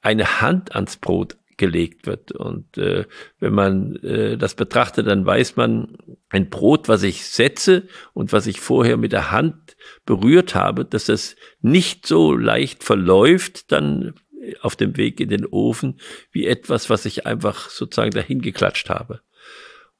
eine 0.00 0.40
Hand 0.40 0.74
ans 0.74 0.96
Brot 0.96 1.36
gelegt 1.56 2.06
wird. 2.06 2.32
Und 2.32 2.76
äh, 2.78 3.04
wenn 3.38 3.54
man 3.54 3.96
äh, 3.96 4.36
das 4.36 4.54
betrachtet, 4.54 5.06
dann 5.06 5.24
weiß 5.24 5.56
man, 5.56 5.96
ein 6.28 6.50
Brot, 6.50 6.88
was 6.88 7.02
ich 7.02 7.26
setze 7.26 7.86
und 8.12 8.32
was 8.32 8.46
ich 8.46 8.60
vorher 8.60 8.96
mit 8.96 9.12
der 9.12 9.30
Hand 9.30 9.76
berührt 10.04 10.54
habe, 10.54 10.84
dass 10.84 11.04
das 11.04 11.36
nicht 11.60 12.06
so 12.06 12.34
leicht 12.34 12.82
verläuft, 12.82 13.70
dann 13.70 14.14
auf 14.60 14.76
dem 14.76 14.96
Weg 14.96 15.20
in 15.20 15.28
den 15.28 15.46
Ofen, 15.46 16.00
wie 16.32 16.46
etwas, 16.46 16.90
was 16.90 17.06
ich 17.06 17.24
einfach 17.24 17.70
sozusagen 17.70 18.10
dahin 18.10 18.42
geklatscht 18.42 18.90
habe. 18.90 19.20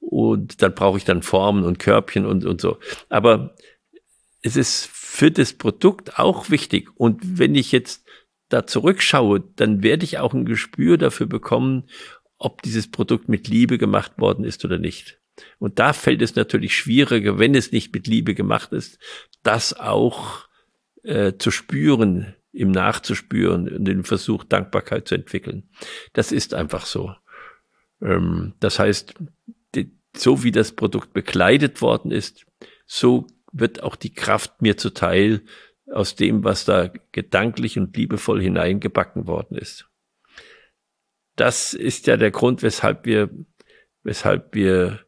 Und 0.06 0.62
dann 0.62 0.74
brauche 0.74 0.98
ich 0.98 1.04
dann 1.04 1.22
Formen 1.22 1.64
und 1.64 1.78
Körbchen 1.78 2.26
und, 2.26 2.44
und 2.44 2.60
so. 2.60 2.78
Aber 3.08 3.56
es 4.42 4.56
ist 4.56 4.86
für 4.86 5.30
das 5.30 5.54
Produkt 5.54 6.18
auch 6.18 6.50
wichtig. 6.50 6.90
Und 6.96 7.38
wenn 7.38 7.54
ich 7.54 7.72
jetzt 7.72 8.04
da 8.48 8.66
zurückschaue, 8.66 9.40
dann 9.56 9.82
werde 9.82 10.04
ich 10.04 10.18
auch 10.18 10.34
ein 10.34 10.44
Gespür 10.44 10.98
dafür 10.98 11.26
bekommen, 11.26 11.84
ob 12.38 12.62
dieses 12.62 12.90
Produkt 12.90 13.28
mit 13.28 13.48
Liebe 13.48 13.78
gemacht 13.78 14.12
worden 14.18 14.44
ist 14.44 14.64
oder 14.64 14.78
nicht. 14.78 15.18
Und 15.58 15.78
da 15.78 15.92
fällt 15.92 16.22
es 16.22 16.36
natürlich 16.36 16.76
schwieriger, 16.76 17.38
wenn 17.38 17.54
es 17.54 17.72
nicht 17.72 17.92
mit 17.92 18.06
Liebe 18.06 18.34
gemacht 18.34 18.72
ist, 18.72 18.98
das 19.42 19.72
auch 19.72 20.46
äh, 21.02 21.32
zu 21.38 21.50
spüren, 21.50 22.34
im 22.52 22.70
Nachzuspüren 22.70 23.68
und 23.68 23.84
den 23.84 24.04
Versuch, 24.04 24.44
Dankbarkeit 24.44 25.08
zu 25.08 25.14
entwickeln. 25.16 25.68
Das 26.12 26.30
ist 26.30 26.54
einfach 26.54 26.86
so. 26.86 27.14
Ähm, 28.00 28.54
das 28.60 28.78
heißt, 28.78 29.14
so 30.16 30.42
wie 30.42 30.52
das 30.52 30.72
Produkt 30.72 31.12
bekleidet 31.12 31.82
worden 31.82 32.10
ist, 32.10 32.46
so 32.86 33.26
wird 33.52 33.82
auch 33.82 33.96
die 33.96 34.12
Kraft 34.12 34.62
mir 34.62 34.76
zuteil, 34.76 35.42
aus 35.92 36.14
dem, 36.14 36.44
was 36.44 36.64
da 36.64 36.90
gedanklich 37.12 37.78
und 37.78 37.96
liebevoll 37.96 38.40
hineingebacken 38.40 39.26
worden 39.26 39.56
ist. 39.56 39.86
Das 41.36 41.74
ist 41.74 42.06
ja 42.06 42.16
der 42.16 42.30
Grund, 42.30 42.62
weshalb 42.62 43.06
wir, 43.06 43.30
weshalb 44.02 44.54
wir 44.54 45.00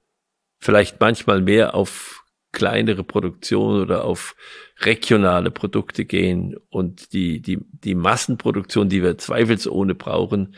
vielleicht 0.58 1.00
manchmal 1.00 1.40
mehr 1.40 1.75
auf 1.75 2.25
kleinere 2.52 3.04
Produktion 3.04 3.80
oder 3.80 4.04
auf 4.04 4.34
regionale 4.80 5.50
Produkte 5.50 6.04
gehen 6.04 6.56
und 6.68 7.12
die, 7.12 7.40
die, 7.40 7.58
die 7.70 7.94
Massenproduktion, 7.94 8.88
die 8.88 9.02
wir 9.02 9.18
zweifelsohne 9.18 9.94
brauchen, 9.94 10.54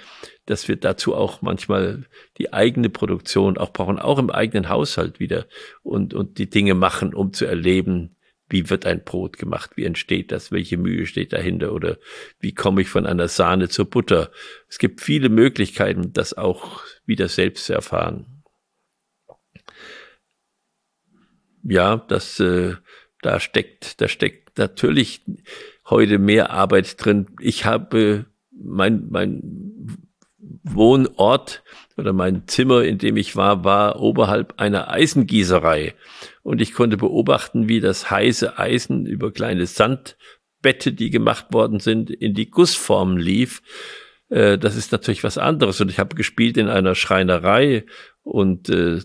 dass 0.49 0.67
wir 0.67 0.77
dazu 0.77 1.15
auch 1.15 1.43
manchmal 1.43 2.07
die 2.39 2.55
eigene 2.55 2.89
Produktion 2.89 3.59
auch 3.59 3.71
brauchen, 3.71 3.99
auch 3.99 4.19
im 4.19 4.31
eigenen 4.31 4.71
Haushalt 4.71 5.21
wieder 5.21 5.47
und, 5.83 6.15
und 6.15 6.39
die 6.39 6.49
Dinge 6.49 6.73
machen, 6.73 7.13
um 7.13 7.35
zu 7.35 7.45
erleben, 7.45 8.17
wie 8.49 8.71
wird 8.71 8.87
ein 8.87 9.05
Brot 9.05 9.37
gemacht, 9.37 9.73
wie 9.75 9.85
entsteht 9.85 10.33
das, 10.33 10.51
welche 10.51 10.79
Mühe 10.79 11.05
steht 11.05 11.35
dahinter 11.35 11.75
oder 11.75 11.99
wie 12.41 12.55
komme 12.55 12.81
ich 12.81 12.89
von 12.89 13.05
einer 13.05 13.29
Sahne 13.29 13.69
zur 13.69 13.91
Butter. 13.91 14.31
Es 14.71 14.79
gibt 14.79 15.03
viele 15.03 15.29
Möglichkeiten, 15.29 16.15
das 16.15 16.33
auch 16.33 16.81
wieder 17.05 17.29
selbst 17.29 17.67
zu 17.67 17.75
erfahren. 17.75 18.43
Ja, 21.63 21.99
das, 22.09 22.41
äh, 22.41 22.77
da 23.21 23.39
steckt, 23.39 24.01
da 24.01 24.09
steckt 24.09 24.57
natürlich 24.57 25.21
heute 25.85 26.19
mehr 26.19 26.49
Arbeit 26.49 27.05
drin. 27.05 27.27
Ich 27.39 27.67
habe 27.67 28.25
mein, 28.51 29.09
mein 29.11 29.68
Wohnort 30.75 31.63
oder 31.97 32.13
mein 32.13 32.47
Zimmer, 32.47 32.85
in 32.85 32.99
dem 32.99 33.17
ich 33.17 33.37
war, 33.37 33.65
war 33.65 34.01
oberhalb 34.01 34.55
einer 34.59 34.89
Eisengießerei. 34.91 35.95
Und 36.43 36.61
ich 36.61 36.73
konnte 36.73 36.97
beobachten, 36.97 37.69
wie 37.69 37.81
das 37.81 38.11
heiße 38.11 38.59
Eisen 38.59 39.05
über 39.05 39.33
kleine 39.33 39.67
Sandbette, 39.67 40.93
die 40.93 41.11
gemacht 41.11 41.47
worden 41.53 41.81
sind, 41.81 42.11
in 42.11 42.35
die 42.35 42.51
Gussform 42.51 43.17
lief. 43.17 43.63
Äh, 44.29 44.59
das 44.59 44.77
ist 44.77 44.93
natürlich 44.93 45.25
was 45.25 45.39
anderes. 45.39 45.81
Und 45.81 45.91
ich 45.91 45.99
habe 45.99 46.15
gespielt 46.15 46.57
in 46.57 46.69
einer 46.69 46.95
Schreinerei 46.95 47.85
und 48.23 48.69
äh, 48.69 49.01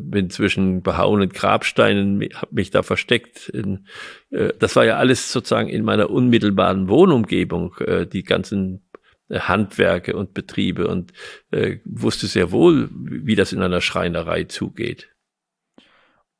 bin 0.00 0.28
zwischen 0.28 0.82
behauenen 0.82 1.28
Grabsteinen, 1.28 2.20
habe 2.34 2.54
mich 2.54 2.70
da 2.70 2.82
versteckt. 2.82 3.48
In, 3.48 3.86
äh, 4.30 4.52
das 4.58 4.74
war 4.74 4.84
ja 4.84 4.96
alles 4.96 5.32
sozusagen 5.32 5.68
in 5.68 5.84
meiner 5.84 6.10
unmittelbaren 6.10 6.88
Wohnumgebung, 6.88 7.76
äh, 7.78 8.06
die 8.06 8.24
ganzen 8.24 8.85
Handwerke 9.30 10.14
und 10.16 10.34
Betriebe 10.34 10.86
und 10.86 11.12
äh, 11.50 11.78
wusste 11.84 12.26
sehr 12.26 12.52
wohl, 12.52 12.88
wie 12.92 13.34
das 13.34 13.52
in 13.52 13.62
einer 13.62 13.80
Schreinerei 13.80 14.44
zugeht. 14.44 15.08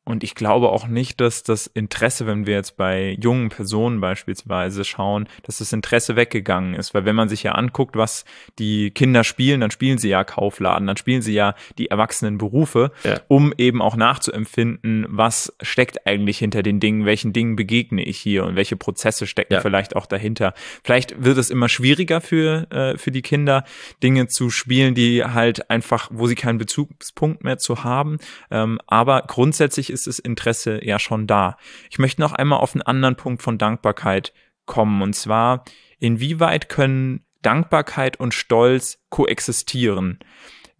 Und 0.08 0.22
ich 0.22 0.36
glaube 0.36 0.68
auch 0.68 0.86
nicht, 0.86 1.20
dass 1.20 1.42
das 1.42 1.66
Interesse, 1.66 2.28
wenn 2.28 2.46
wir 2.46 2.54
jetzt 2.54 2.76
bei 2.76 3.16
jungen 3.20 3.48
Personen 3.48 4.00
beispielsweise 4.00 4.84
schauen, 4.84 5.28
dass 5.42 5.58
das 5.58 5.72
Interesse 5.72 6.14
weggegangen 6.14 6.74
ist. 6.74 6.94
Weil 6.94 7.04
wenn 7.04 7.16
man 7.16 7.28
sich 7.28 7.42
ja 7.42 7.52
anguckt, 7.52 7.96
was 7.96 8.24
die 8.60 8.92
Kinder 8.92 9.24
spielen, 9.24 9.60
dann 9.60 9.72
spielen 9.72 9.98
sie 9.98 10.08
ja 10.08 10.22
Kaufladen, 10.22 10.86
dann 10.86 10.96
spielen 10.96 11.22
sie 11.22 11.34
ja 11.34 11.56
die 11.76 11.90
erwachsenen 11.90 12.38
Berufe, 12.38 12.92
ja. 13.02 13.20
um 13.26 13.52
eben 13.58 13.82
auch 13.82 13.96
nachzuempfinden, 13.96 15.06
was 15.08 15.52
steckt 15.60 16.06
eigentlich 16.06 16.38
hinter 16.38 16.62
den 16.62 16.78
Dingen, 16.78 17.04
welchen 17.04 17.32
Dingen 17.32 17.56
begegne 17.56 18.04
ich 18.04 18.18
hier 18.18 18.44
und 18.44 18.54
welche 18.54 18.76
Prozesse 18.76 19.26
stecken 19.26 19.54
ja. 19.54 19.60
vielleicht 19.60 19.96
auch 19.96 20.06
dahinter. 20.06 20.54
Vielleicht 20.84 21.24
wird 21.24 21.36
es 21.36 21.50
immer 21.50 21.68
schwieriger 21.68 22.20
für, 22.20 22.70
äh, 22.70 22.96
für 22.96 23.10
die 23.10 23.22
Kinder, 23.22 23.64
Dinge 24.04 24.28
zu 24.28 24.50
spielen, 24.50 24.94
die 24.94 25.24
halt 25.24 25.68
einfach, 25.68 26.10
wo 26.12 26.28
sie 26.28 26.36
keinen 26.36 26.58
Bezugspunkt 26.58 27.42
mehr 27.42 27.58
zu 27.58 27.82
haben. 27.82 28.18
Ähm, 28.52 28.78
aber 28.86 29.22
grundsätzlich 29.26 29.95
ist 29.96 30.06
das 30.06 30.18
Interesse 30.18 30.84
ja 30.84 30.98
schon 30.98 31.26
da. 31.26 31.56
Ich 31.90 31.98
möchte 31.98 32.20
noch 32.20 32.32
einmal 32.32 32.60
auf 32.60 32.74
einen 32.74 32.82
anderen 32.82 33.16
Punkt 33.16 33.42
von 33.42 33.58
Dankbarkeit 33.58 34.32
kommen, 34.66 35.02
und 35.02 35.14
zwar, 35.14 35.64
inwieweit 35.98 36.68
können 36.68 37.24
Dankbarkeit 37.46 38.18
und 38.18 38.34
Stolz 38.34 38.98
koexistieren? 39.08 40.18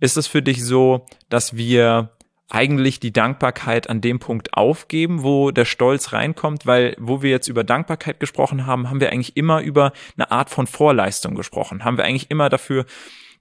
Ist 0.00 0.16
es 0.16 0.26
für 0.26 0.42
dich 0.42 0.64
so, 0.64 1.06
dass 1.28 1.56
wir 1.56 2.10
eigentlich 2.48 2.98
die 2.98 3.12
Dankbarkeit 3.12 3.88
an 3.88 4.00
dem 4.00 4.18
Punkt 4.18 4.54
aufgeben, 4.54 5.22
wo 5.22 5.52
der 5.52 5.64
Stolz 5.64 6.12
reinkommt, 6.12 6.66
weil 6.66 6.96
wo 6.98 7.22
wir 7.22 7.30
jetzt 7.30 7.48
über 7.48 7.62
Dankbarkeit 7.64 8.20
gesprochen 8.20 8.66
haben, 8.66 8.90
haben 8.90 9.00
wir 9.00 9.10
eigentlich 9.10 9.36
immer 9.36 9.62
über 9.62 9.92
eine 10.16 10.30
Art 10.30 10.50
von 10.50 10.66
Vorleistung 10.66 11.34
gesprochen, 11.34 11.84
haben 11.84 11.96
wir 11.96 12.04
eigentlich 12.04 12.30
immer 12.30 12.48
dafür 12.48 12.84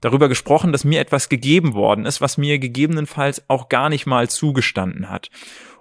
darüber 0.00 0.28
gesprochen, 0.28 0.72
dass 0.72 0.84
mir 0.84 1.00
etwas 1.00 1.28
gegeben 1.28 1.74
worden 1.74 2.06
ist, 2.06 2.20
was 2.20 2.38
mir 2.38 2.58
gegebenenfalls 2.58 3.48
auch 3.48 3.68
gar 3.68 3.88
nicht 3.88 4.06
mal 4.06 4.28
zugestanden 4.28 5.10
hat. 5.10 5.30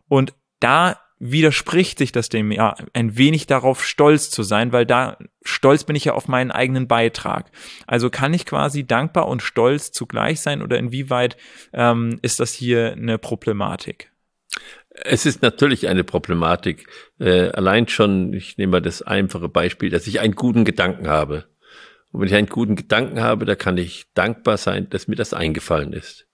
Und 0.07 0.33
da 0.59 0.99
widerspricht 1.19 1.97
sich 1.97 2.11
das 2.11 2.29
dem 2.29 2.51
ja 2.51 2.75
ein 2.93 3.17
wenig 3.17 3.47
darauf 3.47 3.85
stolz 3.85 4.29
zu 4.29 4.43
sein, 4.43 4.71
weil 4.73 4.85
da 4.85 5.17
stolz 5.43 5.85
bin 5.85 5.95
ich 5.95 6.05
ja 6.05 6.13
auf 6.13 6.27
meinen 6.27 6.51
eigenen 6.51 6.87
Beitrag. 6.87 7.51
Also 7.87 8.09
kann 8.09 8.33
ich 8.33 8.45
quasi 8.45 8.85
dankbar 8.85 9.27
und 9.27 9.41
stolz 9.41 9.91
zugleich 9.91 10.41
sein 10.41 10.61
oder 10.61 10.77
inwieweit 10.77 11.37
ähm, 11.73 12.19
ist 12.21 12.39
das 12.39 12.51
hier 12.51 12.93
eine 12.93 13.17
Problematik? 13.17 14.11
Es 14.89 15.25
ist 15.25 15.41
natürlich 15.41 15.87
eine 15.87 16.03
Problematik. 16.03 16.87
Äh, 17.19 17.49
allein 17.49 17.87
schon, 17.87 18.33
ich 18.33 18.57
nehme 18.57 18.73
mal 18.73 18.81
das 18.81 19.01
einfache 19.01 19.49
Beispiel, 19.49 19.89
dass 19.89 20.07
ich 20.07 20.19
einen 20.19 20.35
guten 20.35 20.63
Gedanken 20.63 21.07
habe. 21.07 21.45
Und 22.15 22.21
wenn 22.21 22.29
ich 22.29 22.35
einen 22.35 22.47
guten 22.47 22.77
Gedanken 22.77 23.19
habe, 23.19 23.43
da 23.43 23.55
kann 23.55 23.77
ich 23.77 24.05
dankbar 24.13 24.55
sein, 24.55 24.89
dass 24.89 25.09
mir 25.09 25.17
das 25.17 25.33
eingefallen 25.33 25.91
ist. 25.91 26.25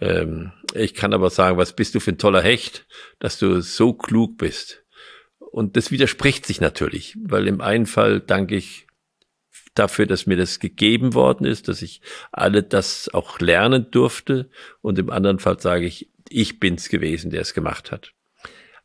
Ähm, 0.00 0.52
ich 0.72 0.94
kann 0.94 1.12
aber 1.12 1.28
sagen, 1.28 1.58
was 1.58 1.76
bist 1.76 1.94
du 1.94 2.00
für 2.00 2.12
ein 2.12 2.18
toller 2.18 2.40
Hecht, 2.40 2.86
dass 3.18 3.38
du 3.38 3.60
so 3.60 3.92
klug 3.92 4.38
bist. 4.38 4.86
Und 5.38 5.76
das 5.76 5.90
widerspricht 5.90 6.46
sich 6.46 6.62
natürlich, 6.62 7.14
weil 7.22 7.46
im 7.46 7.60
einen 7.60 7.84
Fall 7.84 8.20
danke 8.20 8.56
ich 8.56 8.86
dafür, 9.74 10.06
dass 10.06 10.24
mir 10.24 10.38
das 10.38 10.60
gegeben 10.60 11.12
worden 11.12 11.44
ist, 11.44 11.68
dass 11.68 11.82
ich 11.82 12.00
alle 12.30 12.62
das 12.62 13.10
auch 13.12 13.38
lernen 13.38 13.90
durfte. 13.90 14.48
Und 14.80 14.98
im 14.98 15.10
anderen 15.10 15.40
Fall 15.40 15.60
sage 15.60 15.84
ich, 15.84 16.10
ich 16.30 16.58
bin's 16.58 16.88
gewesen, 16.88 17.30
der 17.30 17.42
es 17.42 17.52
gemacht 17.52 17.92
hat. 17.92 18.14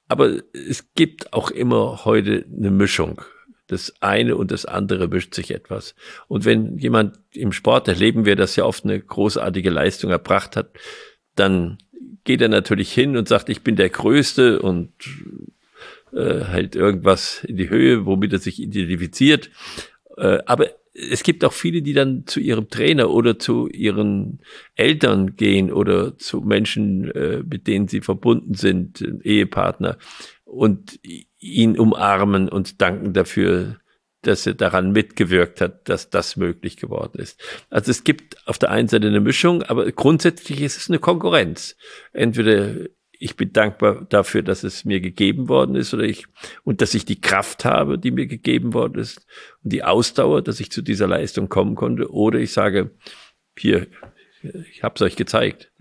Aber 0.09 0.41
es 0.51 0.93
gibt 0.93 1.31
auch 1.31 1.51
immer 1.51 2.03
heute 2.03 2.45
eine 2.53 2.71
Mischung. 2.71 3.21
Das 3.67 3.93
eine 3.99 4.37
und 4.37 4.51
das 4.51 4.65
andere 4.65 5.07
mischt 5.07 5.35
sich 5.35 5.51
etwas. 5.51 5.95
Und 6.27 6.45
wenn 6.45 6.77
jemand 6.77 7.19
im 7.33 7.51
Sport 7.51 7.87
erleben 7.87 8.25
wir, 8.25 8.35
dass 8.35 8.55
ja 8.55 8.63
oft 8.63 8.85
eine 8.85 8.99
großartige 8.99 9.69
Leistung 9.69 10.09
erbracht 10.09 10.55
hat, 10.55 10.71
dann 11.35 11.77
geht 12.23 12.41
er 12.41 12.49
natürlich 12.49 12.91
hin 12.91 13.17
und 13.17 13.27
sagt, 13.27 13.49
ich 13.49 13.61
bin 13.61 13.75
der 13.75 13.89
Größte 13.89 14.61
und 14.61 14.91
äh, 16.13 16.45
halt 16.45 16.75
irgendwas 16.75 17.43
in 17.43 17.57
die 17.57 17.69
Höhe, 17.69 18.05
womit 18.05 18.33
er 18.33 18.39
sich 18.39 18.61
identifiziert. 18.61 19.49
Äh, 20.17 20.39
aber 20.45 20.67
es 20.93 21.23
gibt 21.23 21.45
auch 21.45 21.53
viele, 21.53 21.81
die 21.81 21.93
dann 21.93 22.25
zu 22.25 22.39
ihrem 22.39 22.69
Trainer 22.69 23.11
oder 23.11 23.37
zu 23.37 23.67
ihren 23.67 24.39
Eltern 24.75 25.35
gehen 25.35 25.71
oder 25.71 26.17
zu 26.17 26.41
Menschen, 26.41 27.11
äh, 27.11 27.43
mit 27.47 27.67
denen 27.67 27.87
sie 27.87 28.01
verbunden 28.01 28.55
sind, 28.55 29.01
Ehepartner, 29.23 29.97
und 30.47 30.99
ihn 31.39 31.77
umarmen 31.77 32.49
und 32.49 32.81
danken 32.81 33.13
dafür, 33.13 33.77
dass 34.21 34.47
er 34.47 34.55
daran 34.55 34.91
mitgewirkt 34.91 35.61
hat, 35.61 35.87
dass 35.89 36.09
das 36.09 36.35
möglich 36.35 36.77
geworden 36.77 37.19
ist. 37.19 37.39
Also 37.69 37.91
es 37.91 38.03
gibt 38.03 38.47
auf 38.47 38.57
der 38.57 38.71
einen 38.71 38.87
Seite 38.87 39.07
eine 39.07 39.19
Mischung, 39.19 39.61
aber 39.63 39.91
grundsätzlich 39.91 40.61
ist 40.61 40.77
es 40.77 40.89
eine 40.89 40.99
Konkurrenz. 40.99 41.75
Entweder 42.13 42.75
ich 43.19 43.35
bin 43.35 43.51
dankbar 43.53 44.05
dafür, 44.09 44.43
dass 44.43 44.63
es 44.63 44.85
mir 44.85 45.01
gegeben 45.01 45.49
worden 45.49 45.75
ist 45.75 45.93
oder 45.93 46.03
ich 46.03 46.25
und 46.63 46.81
dass 46.81 46.93
ich 46.93 47.05
die 47.05 47.21
Kraft 47.21 47.65
habe, 47.65 47.97
die 47.97 48.11
mir 48.11 48.27
gegeben 48.27 48.73
worden 48.73 48.99
ist 48.99 49.25
und 49.63 49.73
die 49.73 49.83
Ausdauer, 49.83 50.41
dass 50.41 50.59
ich 50.59 50.71
zu 50.71 50.81
dieser 50.81 51.07
Leistung 51.07 51.49
kommen 51.49 51.75
konnte. 51.75 52.11
Oder 52.11 52.39
ich 52.39 52.53
sage, 52.53 52.91
hier, 53.57 53.87
ich 54.71 54.83
habe 54.83 54.95
es 54.95 55.01
euch 55.01 55.15
gezeigt. 55.15 55.71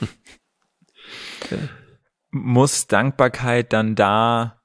ja. 1.50 1.58
Muss 2.44 2.86
Dankbarkeit 2.86 3.72
dann 3.72 3.94
da 3.94 4.60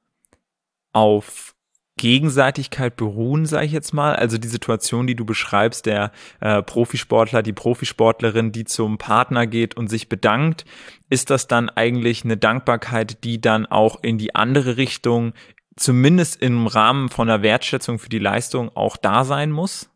auf 0.93 1.55
Gegenseitigkeit 1.97 2.95
beruhen, 2.95 3.45
sage 3.45 3.67
ich 3.67 3.71
jetzt 3.71 3.93
mal. 3.93 4.15
Also 4.15 4.37
die 4.37 4.47
Situation, 4.47 5.05
die 5.05 5.15
du 5.15 5.25
beschreibst, 5.25 5.85
der 5.85 6.11
äh, 6.39 6.63
Profisportler, 6.63 7.43
die 7.43 7.53
Profisportlerin, 7.53 8.51
die 8.51 8.63
zum 8.63 8.97
Partner 8.97 9.45
geht 9.45 9.77
und 9.77 9.87
sich 9.87 10.09
bedankt, 10.09 10.65
ist 11.09 11.29
das 11.29 11.47
dann 11.47 11.69
eigentlich 11.69 12.23
eine 12.23 12.37
Dankbarkeit, 12.37 13.23
die 13.23 13.39
dann 13.39 13.67
auch 13.67 14.01
in 14.01 14.17
die 14.17 14.33
andere 14.33 14.77
Richtung, 14.77 15.33
zumindest 15.75 16.41
im 16.41 16.65
Rahmen 16.65 17.09
von 17.09 17.29
einer 17.29 17.43
Wertschätzung 17.43 17.99
für 17.99 18.09
die 18.09 18.19
Leistung, 18.19 18.75
auch 18.75 18.97
da 18.97 19.23
sein 19.23 19.51
muss? 19.51 19.89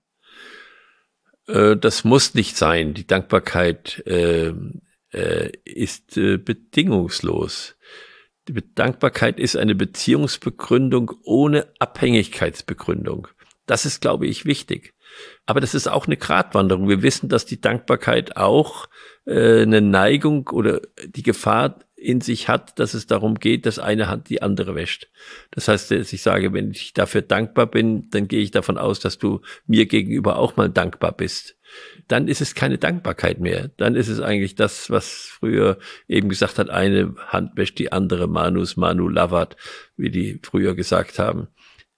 Äh, 1.48 1.75
das 1.75 2.03
muss 2.03 2.36
nicht 2.36 2.55
sein. 2.55 2.94
Die 2.94 3.08
Dankbarkeit 3.08 4.05
äh, 4.05 4.53
äh, 5.15 5.51
ist 5.63 6.17
äh, 6.17 6.38
bedingungslos. 6.38 7.75
Die 8.48 8.53
Dankbarkeit 8.75 9.39
ist 9.39 9.55
eine 9.55 9.74
Beziehungsbegründung 9.74 11.13
ohne 11.24 11.67
Abhängigkeitsbegründung. 11.79 13.27
Das 13.65 13.86
ist, 13.86 14.01
glaube 14.01 14.27
ich, 14.27 14.45
wichtig. 14.45 14.93
Aber 15.45 15.62
das 15.62 15.74
ist 15.74 15.88
auch 15.88 16.05
eine 16.05 16.17
Gratwanderung. 16.17 16.89
Wir 16.89 17.01
wissen, 17.01 17.29
dass 17.29 17.45
die 17.45 17.62
Dankbarkeit 17.62 18.38
auch 18.38 18.88
äh, 19.25 19.62
eine 19.62 19.81
Neigung 19.81 20.50
oder 20.50 20.81
die 21.05 21.24
Gefahr 21.24 21.79
in 22.05 22.21
sich 22.21 22.47
hat, 22.47 22.79
dass 22.79 22.93
es 22.93 23.07
darum 23.07 23.35
geht, 23.35 23.65
dass 23.65 23.79
eine 23.79 24.07
Hand 24.07 24.29
die 24.29 24.41
andere 24.41 24.75
wäscht. 24.75 25.09
Das 25.51 25.67
heißt, 25.67 25.91
dass 25.91 26.13
ich 26.13 26.21
sage, 26.21 26.53
wenn 26.53 26.71
ich 26.71 26.93
dafür 26.93 27.21
dankbar 27.21 27.67
bin, 27.67 28.09
dann 28.12 28.27
gehe 28.27 28.41
ich 28.41 28.51
davon 28.51 28.77
aus, 28.77 29.00
dass 29.00 29.17
du 29.17 29.41
mir 29.67 29.85
gegenüber 29.85 30.37
auch 30.37 30.55
mal 30.55 30.70
dankbar 30.70 31.11
bist 31.11 31.55
dann 32.07 32.27
ist 32.27 32.41
es 32.41 32.55
keine 32.55 32.77
Dankbarkeit 32.77 33.39
mehr. 33.39 33.70
Dann 33.77 33.96
ist 33.96 34.07
es 34.07 34.20
eigentlich 34.20 34.55
das, 34.55 34.89
was 34.89 35.25
früher 35.25 35.77
eben 36.07 36.29
gesagt 36.29 36.59
hat, 36.59 36.70
eine 36.70 37.15
Hand 37.27 37.57
wäscht 37.57 37.79
die 37.79 37.91
andere, 37.91 38.27
Manus, 38.27 38.77
Manu 38.77 39.07
Lavat, 39.09 39.55
wie 39.98 40.09
die 40.09 40.39
früher 40.44 40.75
gesagt 40.75 41.20
haben. 41.20 41.48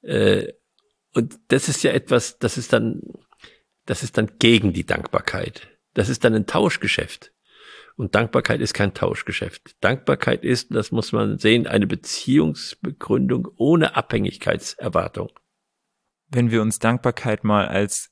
Äh, 0.02 0.54
und 1.14 1.40
das 1.50 1.68
ist 1.68 1.84
ja 1.84 1.92
etwas, 1.92 2.40
das 2.40 2.58
ist 2.58 2.74
dann, 2.74 3.02
das 3.86 4.04
ist 4.04 4.18
dann 4.18 4.32
gegen 4.40 4.74
die 4.74 4.86
Dankbarkeit. 4.86 5.68
Das 5.94 6.10
ist 6.10 6.24
dann 6.24 6.36
ein 6.36 6.46
Tauschgeschäft. 6.46 7.32
Und 7.98 8.14
Dankbarkeit 8.14 8.62
ist 8.62 8.76
kein 8.76 8.94
Tauschgeschäft. 8.94 9.76
Dankbarkeit 9.82 10.44
ist, 10.44 10.74
das 10.74 10.92
muss 10.92 11.12
man 11.12 11.40
sehen, 11.40 11.66
eine 11.66 11.88
Beziehungsbegründung 11.88 13.48
ohne 13.58 13.96
Abhängigkeitserwartung. 13.96 15.32
Wenn 16.30 16.52
wir 16.52 16.62
uns 16.62 16.78
Dankbarkeit 16.78 17.44
mal 17.44 17.68
als 17.68 18.12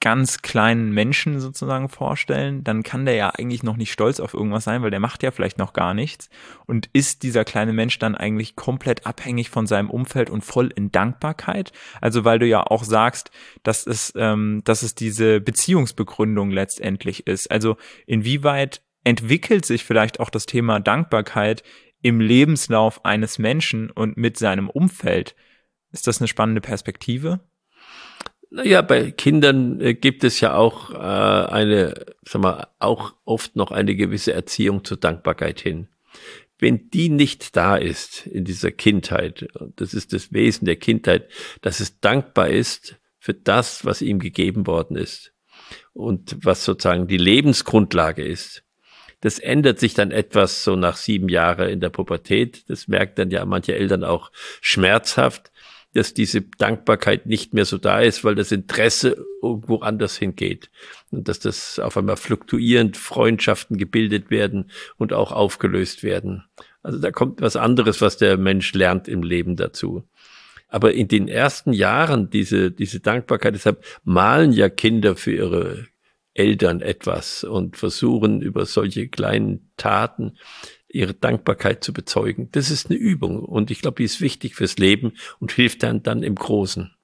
ganz 0.00 0.42
kleinen 0.42 0.90
Menschen 0.92 1.40
sozusagen 1.40 1.88
vorstellen, 1.88 2.64
dann 2.64 2.82
kann 2.82 3.04
der 3.04 3.14
ja 3.14 3.30
eigentlich 3.30 3.62
noch 3.62 3.76
nicht 3.76 3.92
stolz 3.92 4.18
auf 4.18 4.34
irgendwas 4.34 4.64
sein, 4.64 4.82
weil 4.82 4.90
der 4.90 4.98
macht 4.98 5.22
ja 5.22 5.30
vielleicht 5.30 5.58
noch 5.58 5.74
gar 5.74 5.94
nichts. 5.94 6.28
Und 6.66 6.88
ist 6.92 7.22
dieser 7.22 7.44
kleine 7.44 7.72
Mensch 7.72 7.98
dann 8.00 8.16
eigentlich 8.16 8.56
komplett 8.56 9.06
abhängig 9.06 9.50
von 9.50 9.66
seinem 9.66 9.90
Umfeld 9.90 10.28
und 10.30 10.42
voll 10.42 10.72
in 10.74 10.90
Dankbarkeit? 10.90 11.70
Also 12.00 12.24
weil 12.24 12.40
du 12.40 12.46
ja 12.46 12.64
auch 12.64 12.82
sagst, 12.82 13.30
dass 13.62 13.86
es, 13.86 14.12
ähm, 14.16 14.62
dass 14.64 14.82
es 14.82 14.96
diese 14.96 15.40
Beziehungsbegründung 15.40 16.50
letztendlich 16.50 17.28
ist. 17.28 17.48
Also 17.50 17.76
inwieweit 18.06 18.82
entwickelt 19.04 19.64
sich 19.64 19.84
vielleicht 19.84 20.20
auch 20.20 20.30
das 20.30 20.46
Thema 20.46 20.80
Dankbarkeit 20.80 21.62
im 22.02 22.20
Lebenslauf 22.20 23.04
eines 23.04 23.38
Menschen 23.38 23.90
und 23.90 24.16
mit 24.16 24.36
seinem 24.36 24.68
Umfeld? 24.68 25.34
Ist 25.92 26.06
das 26.06 26.20
eine 26.20 26.28
spannende 26.28 26.60
Perspektive? 26.60 27.40
Naja, 28.50 28.82
bei 28.82 29.10
Kindern 29.10 29.80
äh, 29.80 29.94
gibt 29.94 30.24
es 30.24 30.40
ja 30.40 30.54
auch 30.54 30.90
äh, 30.90 30.96
eine, 30.96 31.94
sag 32.22 32.42
mal, 32.42 32.66
auch 32.78 33.14
oft 33.24 33.56
noch 33.56 33.70
eine 33.70 33.96
gewisse 33.96 34.34
Erziehung 34.34 34.84
zur 34.84 34.98
Dankbarkeit 34.98 35.58
hin. 35.60 35.88
Wenn 36.58 36.90
die 36.90 37.08
nicht 37.08 37.56
da 37.56 37.76
ist 37.76 38.26
in 38.26 38.44
dieser 38.44 38.70
Kindheit, 38.70 39.48
das 39.76 39.94
ist 39.94 40.12
das 40.12 40.32
Wesen 40.32 40.66
der 40.66 40.76
Kindheit, 40.76 41.30
dass 41.62 41.80
es 41.80 41.98
dankbar 42.00 42.50
ist 42.50 43.00
für 43.18 43.32
das, 43.32 43.86
was 43.86 44.02
ihm 44.02 44.18
gegeben 44.18 44.66
worden 44.66 44.96
ist 44.96 45.32
und 45.94 46.36
was 46.42 46.64
sozusagen 46.64 47.06
die 47.06 47.16
Lebensgrundlage 47.16 48.22
ist. 48.22 48.64
Das 49.22 49.38
ändert 49.38 49.80
sich 49.80 49.94
dann 49.94 50.10
etwas 50.10 50.62
so 50.62 50.76
nach 50.76 50.96
sieben 50.96 51.28
Jahren 51.28 51.70
in 51.70 51.80
der 51.80 51.88
Pubertät. 51.88 52.68
Das 52.68 52.86
merkt 52.86 53.18
dann 53.18 53.30
ja 53.30 53.44
manche 53.46 53.74
Eltern 53.74 54.04
auch 54.04 54.30
schmerzhaft 54.60 55.52
dass 55.94 56.14
diese 56.14 56.42
Dankbarkeit 56.42 57.26
nicht 57.26 57.54
mehr 57.54 57.64
so 57.64 57.78
da 57.78 58.00
ist, 58.00 58.24
weil 58.24 58.34
das 58.34 58.52
Interesse 58.52 59.24
irgendwo 59.42 59.78
anders 59.78 60.16
hingeht. 60.16 60.70
Und 61.10 61.28
dass 61.28 61.38
das 61.38 61.78
auf 61.78 61.96
einmal 61.96 62.16
fluktuierend 62.16 62.96
Freundschaften 62.96 63.76
gebildet 63.76 64.30
werden 64.30 64.70
und 64.96 65.12
auch 65.12 65.32
aufgelöst 65.32 66.02
werden. 66.02 66.44
Also 66.82 66.98
da 66.98 67.10
kommt 67.10 67.40
was 67.40 67.56
anderes, 67.56 68.00
was 68.00 68.16
der 68.16 68.38
Mensch 68.38 68.72
lernt 68.72 69.06
im 69.06 69.22
Leben 69.22 69.56
dazu. 69.56 70.04
Aber 70.68 70.94
in 70.94 71.08
den 71.08 71.28
ersten 71.28 71.74
Jahren 71.74 72.30
diese, 72.30 72.70
diese 72.70 73.00
Dankbarkeit, 73.00 73.54
deshalb 73.54 73.84
malen 74.04 74.52
ja 74.52 74.70
Kinder 74.70 75.16
für 75.16 75.32
ihre 75.32 75.86
Eltern 76.34 76.80
etwas 76.80 77.44
und 77.44 77.76
versuchen 77.76 78.40
über 78.40 78.66
solche 78.66 79.08
kleinen 79.08 79.70
Taten 79.76 80.38
ihre 80.88 81.14
Dankbarkeit 81.14 81.82
zu 81.84 81.92
bezeugen. 81.92 82.50
Das 82.52 82.70
ist 82.70 82.90
eine 82.90 82.98
Übung 82.98 83.40
und 83.40 83.70
ich 83.70 83.80
glaube, 83.80 83.96
die 83.96 84.04
ist 84.04 84.20
wichtig 84.20 84.54
fürs 84.54 84.78
Leben 84.78 85.12
und 85.38 85.52
hilft 85.52 85.82
dann 85.82 86.02
dann 86.02 86.22
im 86.22 86.34
Großen. 86.34 86.94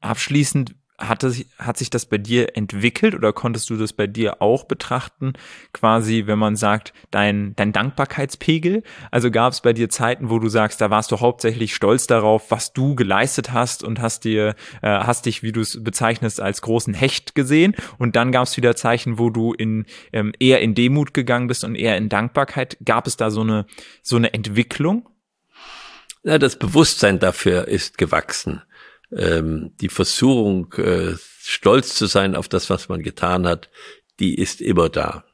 Abschließend 0.00 0.74
hatte, 0.98 1.34
hat 1.58 1.76
sich 1.76 1.90
das 1.90 2.06
bei 2.06 2.18
dir 2.18 2.56
entwickelt 2.56 3.14
oder 3.14 3.32
konntest 3.32 3.70
du 3.70 3.76
das 3.76 3.92
bei 3.92 4.06
dir 4.06 4.40
auch 4.40 4.64
betrachten? 4.64 5.32
Quasi, 5.72 6.24
wenn 6.26 6.38
man 6.38 6.56
sagt, 6.56 6.92
dein, 7.10 7.54
dein 7.56 7.72
Dankbarkeitspegel. 7.72 8.82
Also 9.10 9.30
gab 9.30 9.52
es 9.52 9.60
bei 9.60 9.72
dir 9.72 9.88
Zeiten, 9.88 10.30
wo 10.30 10.38
du 10.38 10.48
sagst, 10.48 10.80
da 10.80 10.90
warst 10.90 11.10
du 11.10 11.20
hauptsächlich 11.20 11.74
stolz 11.74 12.06
darauf, 12.06 12.50
was 12.50 12.72
du 12.72 12.94
geleistet 12.94 13.52
hast 13.52 13.82
und 13.82 14.00
hast 14.00 14.24
dir, 14.24 14.54
äh, 14.82 14.88
hast 14.88 15.26
dich, 15.26 15.42
wie 15.42 15.52
du 15.52 15.60
es 15.60 15.82
bezeichnest, 15.82 16.40
als 16.40 16.62
großen 16.62 16.94
Hecht 16.94 17.34
gesehen. 17.34 17.74
Und 17.98 18.16
dann 18.16 18.32
gab 18.32 18.44
es 18.44 18.56
wieder 18.56 18.76
Zeichen, 18.76 19.18
wo 19.18 19.30
du 19.30 19.52
in 19.52 19.86
ähm, 20.12 20.32
eher 20.38 20.60
in 20.60 20.74
Demut 20.74 21.14
gegangen 21.14 21.48
bist 21.48 21.64
und 21.64 21.74
eher 21.74 21.96
in 21.96 22.08
Dankbarkeit. 22.08 22.76
Gab 22.84 23.06
es 23.06 23.16
da 23.16 23.30
so 23.30 23.40
eine, 23.40 23.66
so 24.02 24.16
eine 24.16 24.32
Entwicklung? 24.34 25.08
Ja, 26.22 26.38
das 26.38 26.56
Bewusstsein 26.56 27.18
dafür 27.18 27.66
ist 27.66 27.98
gewachsen 27.98 28.62
ähm, 29.16 29.72
die 29.80 29.88
Versuchung, 29.88 30.72
äh, 30.74 31.14
stolz 31.40 31.94
zu 31.94 32.06
sein 32.06 32.34
auf 32.34 32.48
das, 32.48 32.70
was 32.70 32.88
man 32.88 33.02
getan 33.02 33.46
hat, 33.46 33.70
die 34.20 34.36
ist 34.36 34.60
immer 34.60 34.88
da. 34.88 35.24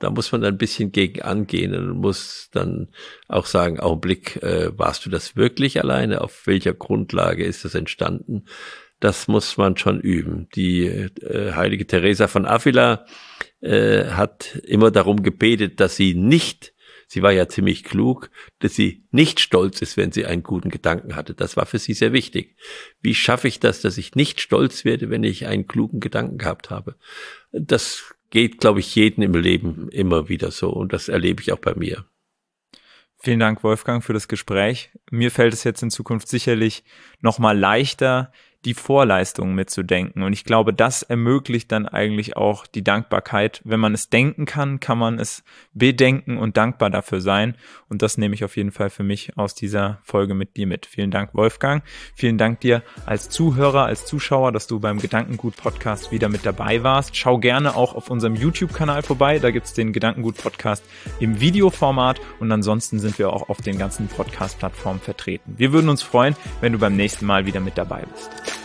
Da 0.00 0.10
muss 0.10 0.32
man 0.32 0.44
ein 0.44 0.58
bisschen 0.58 0.92
gegen 0.92 1.22
angehen 1.22 1.74
und 1.74 1.98
muss 1.98 2.48
dann 2.52 2.88
auch 3.28 3.46
sagen, 3.46 3.80
Augenblick, 3.80 4.42
äh, 4.42 4.76
warst 4.76 5.06
du 5.06 5.10
das 5.10 5.36
wirklich 5.36 5.80
alleine? 5.80 6.20
Auf 6.20 6.46
welcher 6.46 6.74
Grundlage 6.74 7.44
ist 7.44 7.64
das 7.64 7.74
entstanden? 7.74 8.44
Das 9.00 9.28
muss 9.28 9.56
man 9.56 9.76
schon 9.76 10.00
üben. 10.00 10.48
Die 10.54 10.86
äh, 10.86 11.52
heilige 11.52 11.86
Teresa 11.86 12.28
von 12.28 12.46
Avila 12.46 13.06
äh, 13.60 14.06
hat 14.06 14.56
immer 14.64 14.90
darum 14.90 15.22
gebetet, 15.22 15.80
dass 15.80 15.96
sie 15.96 16.14
nicht 16.14 16.74
sie 17.06 17.22
war 17.22 17.32
ja 17.32 17.48
ziemlich 17.48 17.84
klug, 17.84 18.30
dass 18.58 18.74
sie 18.74 19.04
nicht 19.10 19.40
stolz 19.40 19.82
ist, 19.82 19.96
wenn 19.96 20.12
sie 20.12 20.26
einen 20.26 20.42
guten 20.42 20.70
Gedanken 20.70 21.16
hatte. 21.16 21.34
Das 21.34 21.56
war 21.56 21.66
für 21.66 21.78
sie 21.78 21.94
sehr 21.94 22.12
wichtig. 22.12 22.56
Wie 23.00 23.14
schaffe 23.14 23.48
ich 23.48 23.60
das, 23.60 23.80
dass 23.80 23.98
ich 23.98 24.14
nicht 24.14 24.40
stolz 24.40 24.84
werde, 24.84 25.10
wenn 25.10 25.24
ich 25.24 25.46
einen 25.46 25.66
klugen 25.66 26.00
Gedanken 26.00 26.38
gehabt 26.38 26.70
habe? 26.70 26.96
Das 27.52 28.14
geht, 28.30 28.58
glaube 28.58 28.80
ich, 28.80 28.94
jeden 28.94 29.22
im 29.22 29.34
Leben 29.34 29.88
immer 29.90 30.28
wieder 30.28 30.50
so 30.50 30.70
und 30.70 30.92
das 30.92 31.08
erlebe 31.08 31.42
ich 31.42 31.52
auch 31.52 31.58
bei 31.58 31.74
mir. 31.74 32.06
Vielen 33.18 33.40
Dank, 33.40 33.64
Wolfgang, 33.64 34.04
für 34.04 34.12
das 34.12 34.28
Gespräch. 34.28 34.90
Mir 35.10 35.30
fällt 35.30 35.54
es 35.54 35.64
jetzt 35.64 35.82
in 35.82 35.90
Zukunft 35.90 36.28
sicherlich 36.28 36.84
noch 37.20 37.38
mal 37.38 37.58
leichter, 37.58 38.30
die 38.64 38.74
Vorleistungen 38.74 39.54
mitzudenken. 39.54 40.22
Und 40.22 40.32
ich 40.32 40.44
glaube, 40.44 40.72
das 40.72 41.02
ermöglicht 41.02 41.70
dann 41.70 41.86
eigentlich 41.86 42.36
auch 42.36 42.66
die 42.66 42.82
Dankbarkeit. 42.82 43.60
Wenn 43.64 43.80
man 43.80 43.94
es 43.94 44.08
denken 44.08 44.44
kann, 44.44 44.80
kann 44.80 44.98
man 44.98 45.18
es 45.18 45.44
bedenken 45.72 46.36
und 46.36 46.56
dankbar 46.56 46.90
dafür 46.90 47.20
sein. 47.20 47.56
Und 47.88 48.02
das 48.02 48.18
nehme 48.18 48.34
ich 48.34 48.44
auf 48.44 48.56
jeden 48.56 48.72
Fall 48.72 48.90
für 48.90 49.04
mich 49.04 49.36
aus 49.36 49.54
dieser 49.54 49.98
Folge 50.02 50.34
mit 50.34 50.56
dir 50.56 50.66
mit. 50.66 50.86
Vielen 50.86 51.12
Dank, 51.12 51.34
Wolfgang. 51.34 51.84
Vielen 52.14 52.38
Dank 52.38 52.60
dir 52.60 52.82
als 53.04 53.28
Zuhörer, 53.28 53.84
als 53.86 54.06
Zuschauer, 54.06 54.50
dass 54.50 54.66
du 54.66 54.80
beim 54.80 54.98
Gedankengut 54.98 55.56
Podcast 55.56 56.10
wieder 56.10 56.28
mit 56.28 56.44
dabei 56.44 56.82
warst. 56.82 57.16
Schau 57.16 57.38
gerne 57.38 57.76
auch 57.76 57.94
auf 57.94 58.10
unserem 58.10 58.34
YouTube-Kanal 58.34 59.02
vorbei. 59.02 59.38
Da 59.38 59.52
gibt's 59.52 59.74
den 59.74 59.92
Gedankengut 59.92 60.36
Podcast 60.38 60.84
im 61.20 61.40
Videoformat. 61.40 62.20
Und 62.40 62.50
ansonsten 62.50 62.98
sind 62.98 63.18
wir 63.18 63.32
auch 63.32 63.48
auf 63.48 63.60
den 63.60 63.78
ganzen 63.78 64.08
Podcast-Plattformen 64.08 65.00
vertreten. 65.00 65.54
Wir 65.56 65.72
würden 65.72 65.88
uns 65.88 66.02
freuen, 66.02 66.34
wenn 66.60 66.72
du 66.72 66.78
beim 66.78 66.96
nächsten 66.96 67.26
Mal 67.26 67.46
wieder 67.46 67.60
mit 67.60 67.78
dabei 67.78 68.02
bist. 68.12 68.55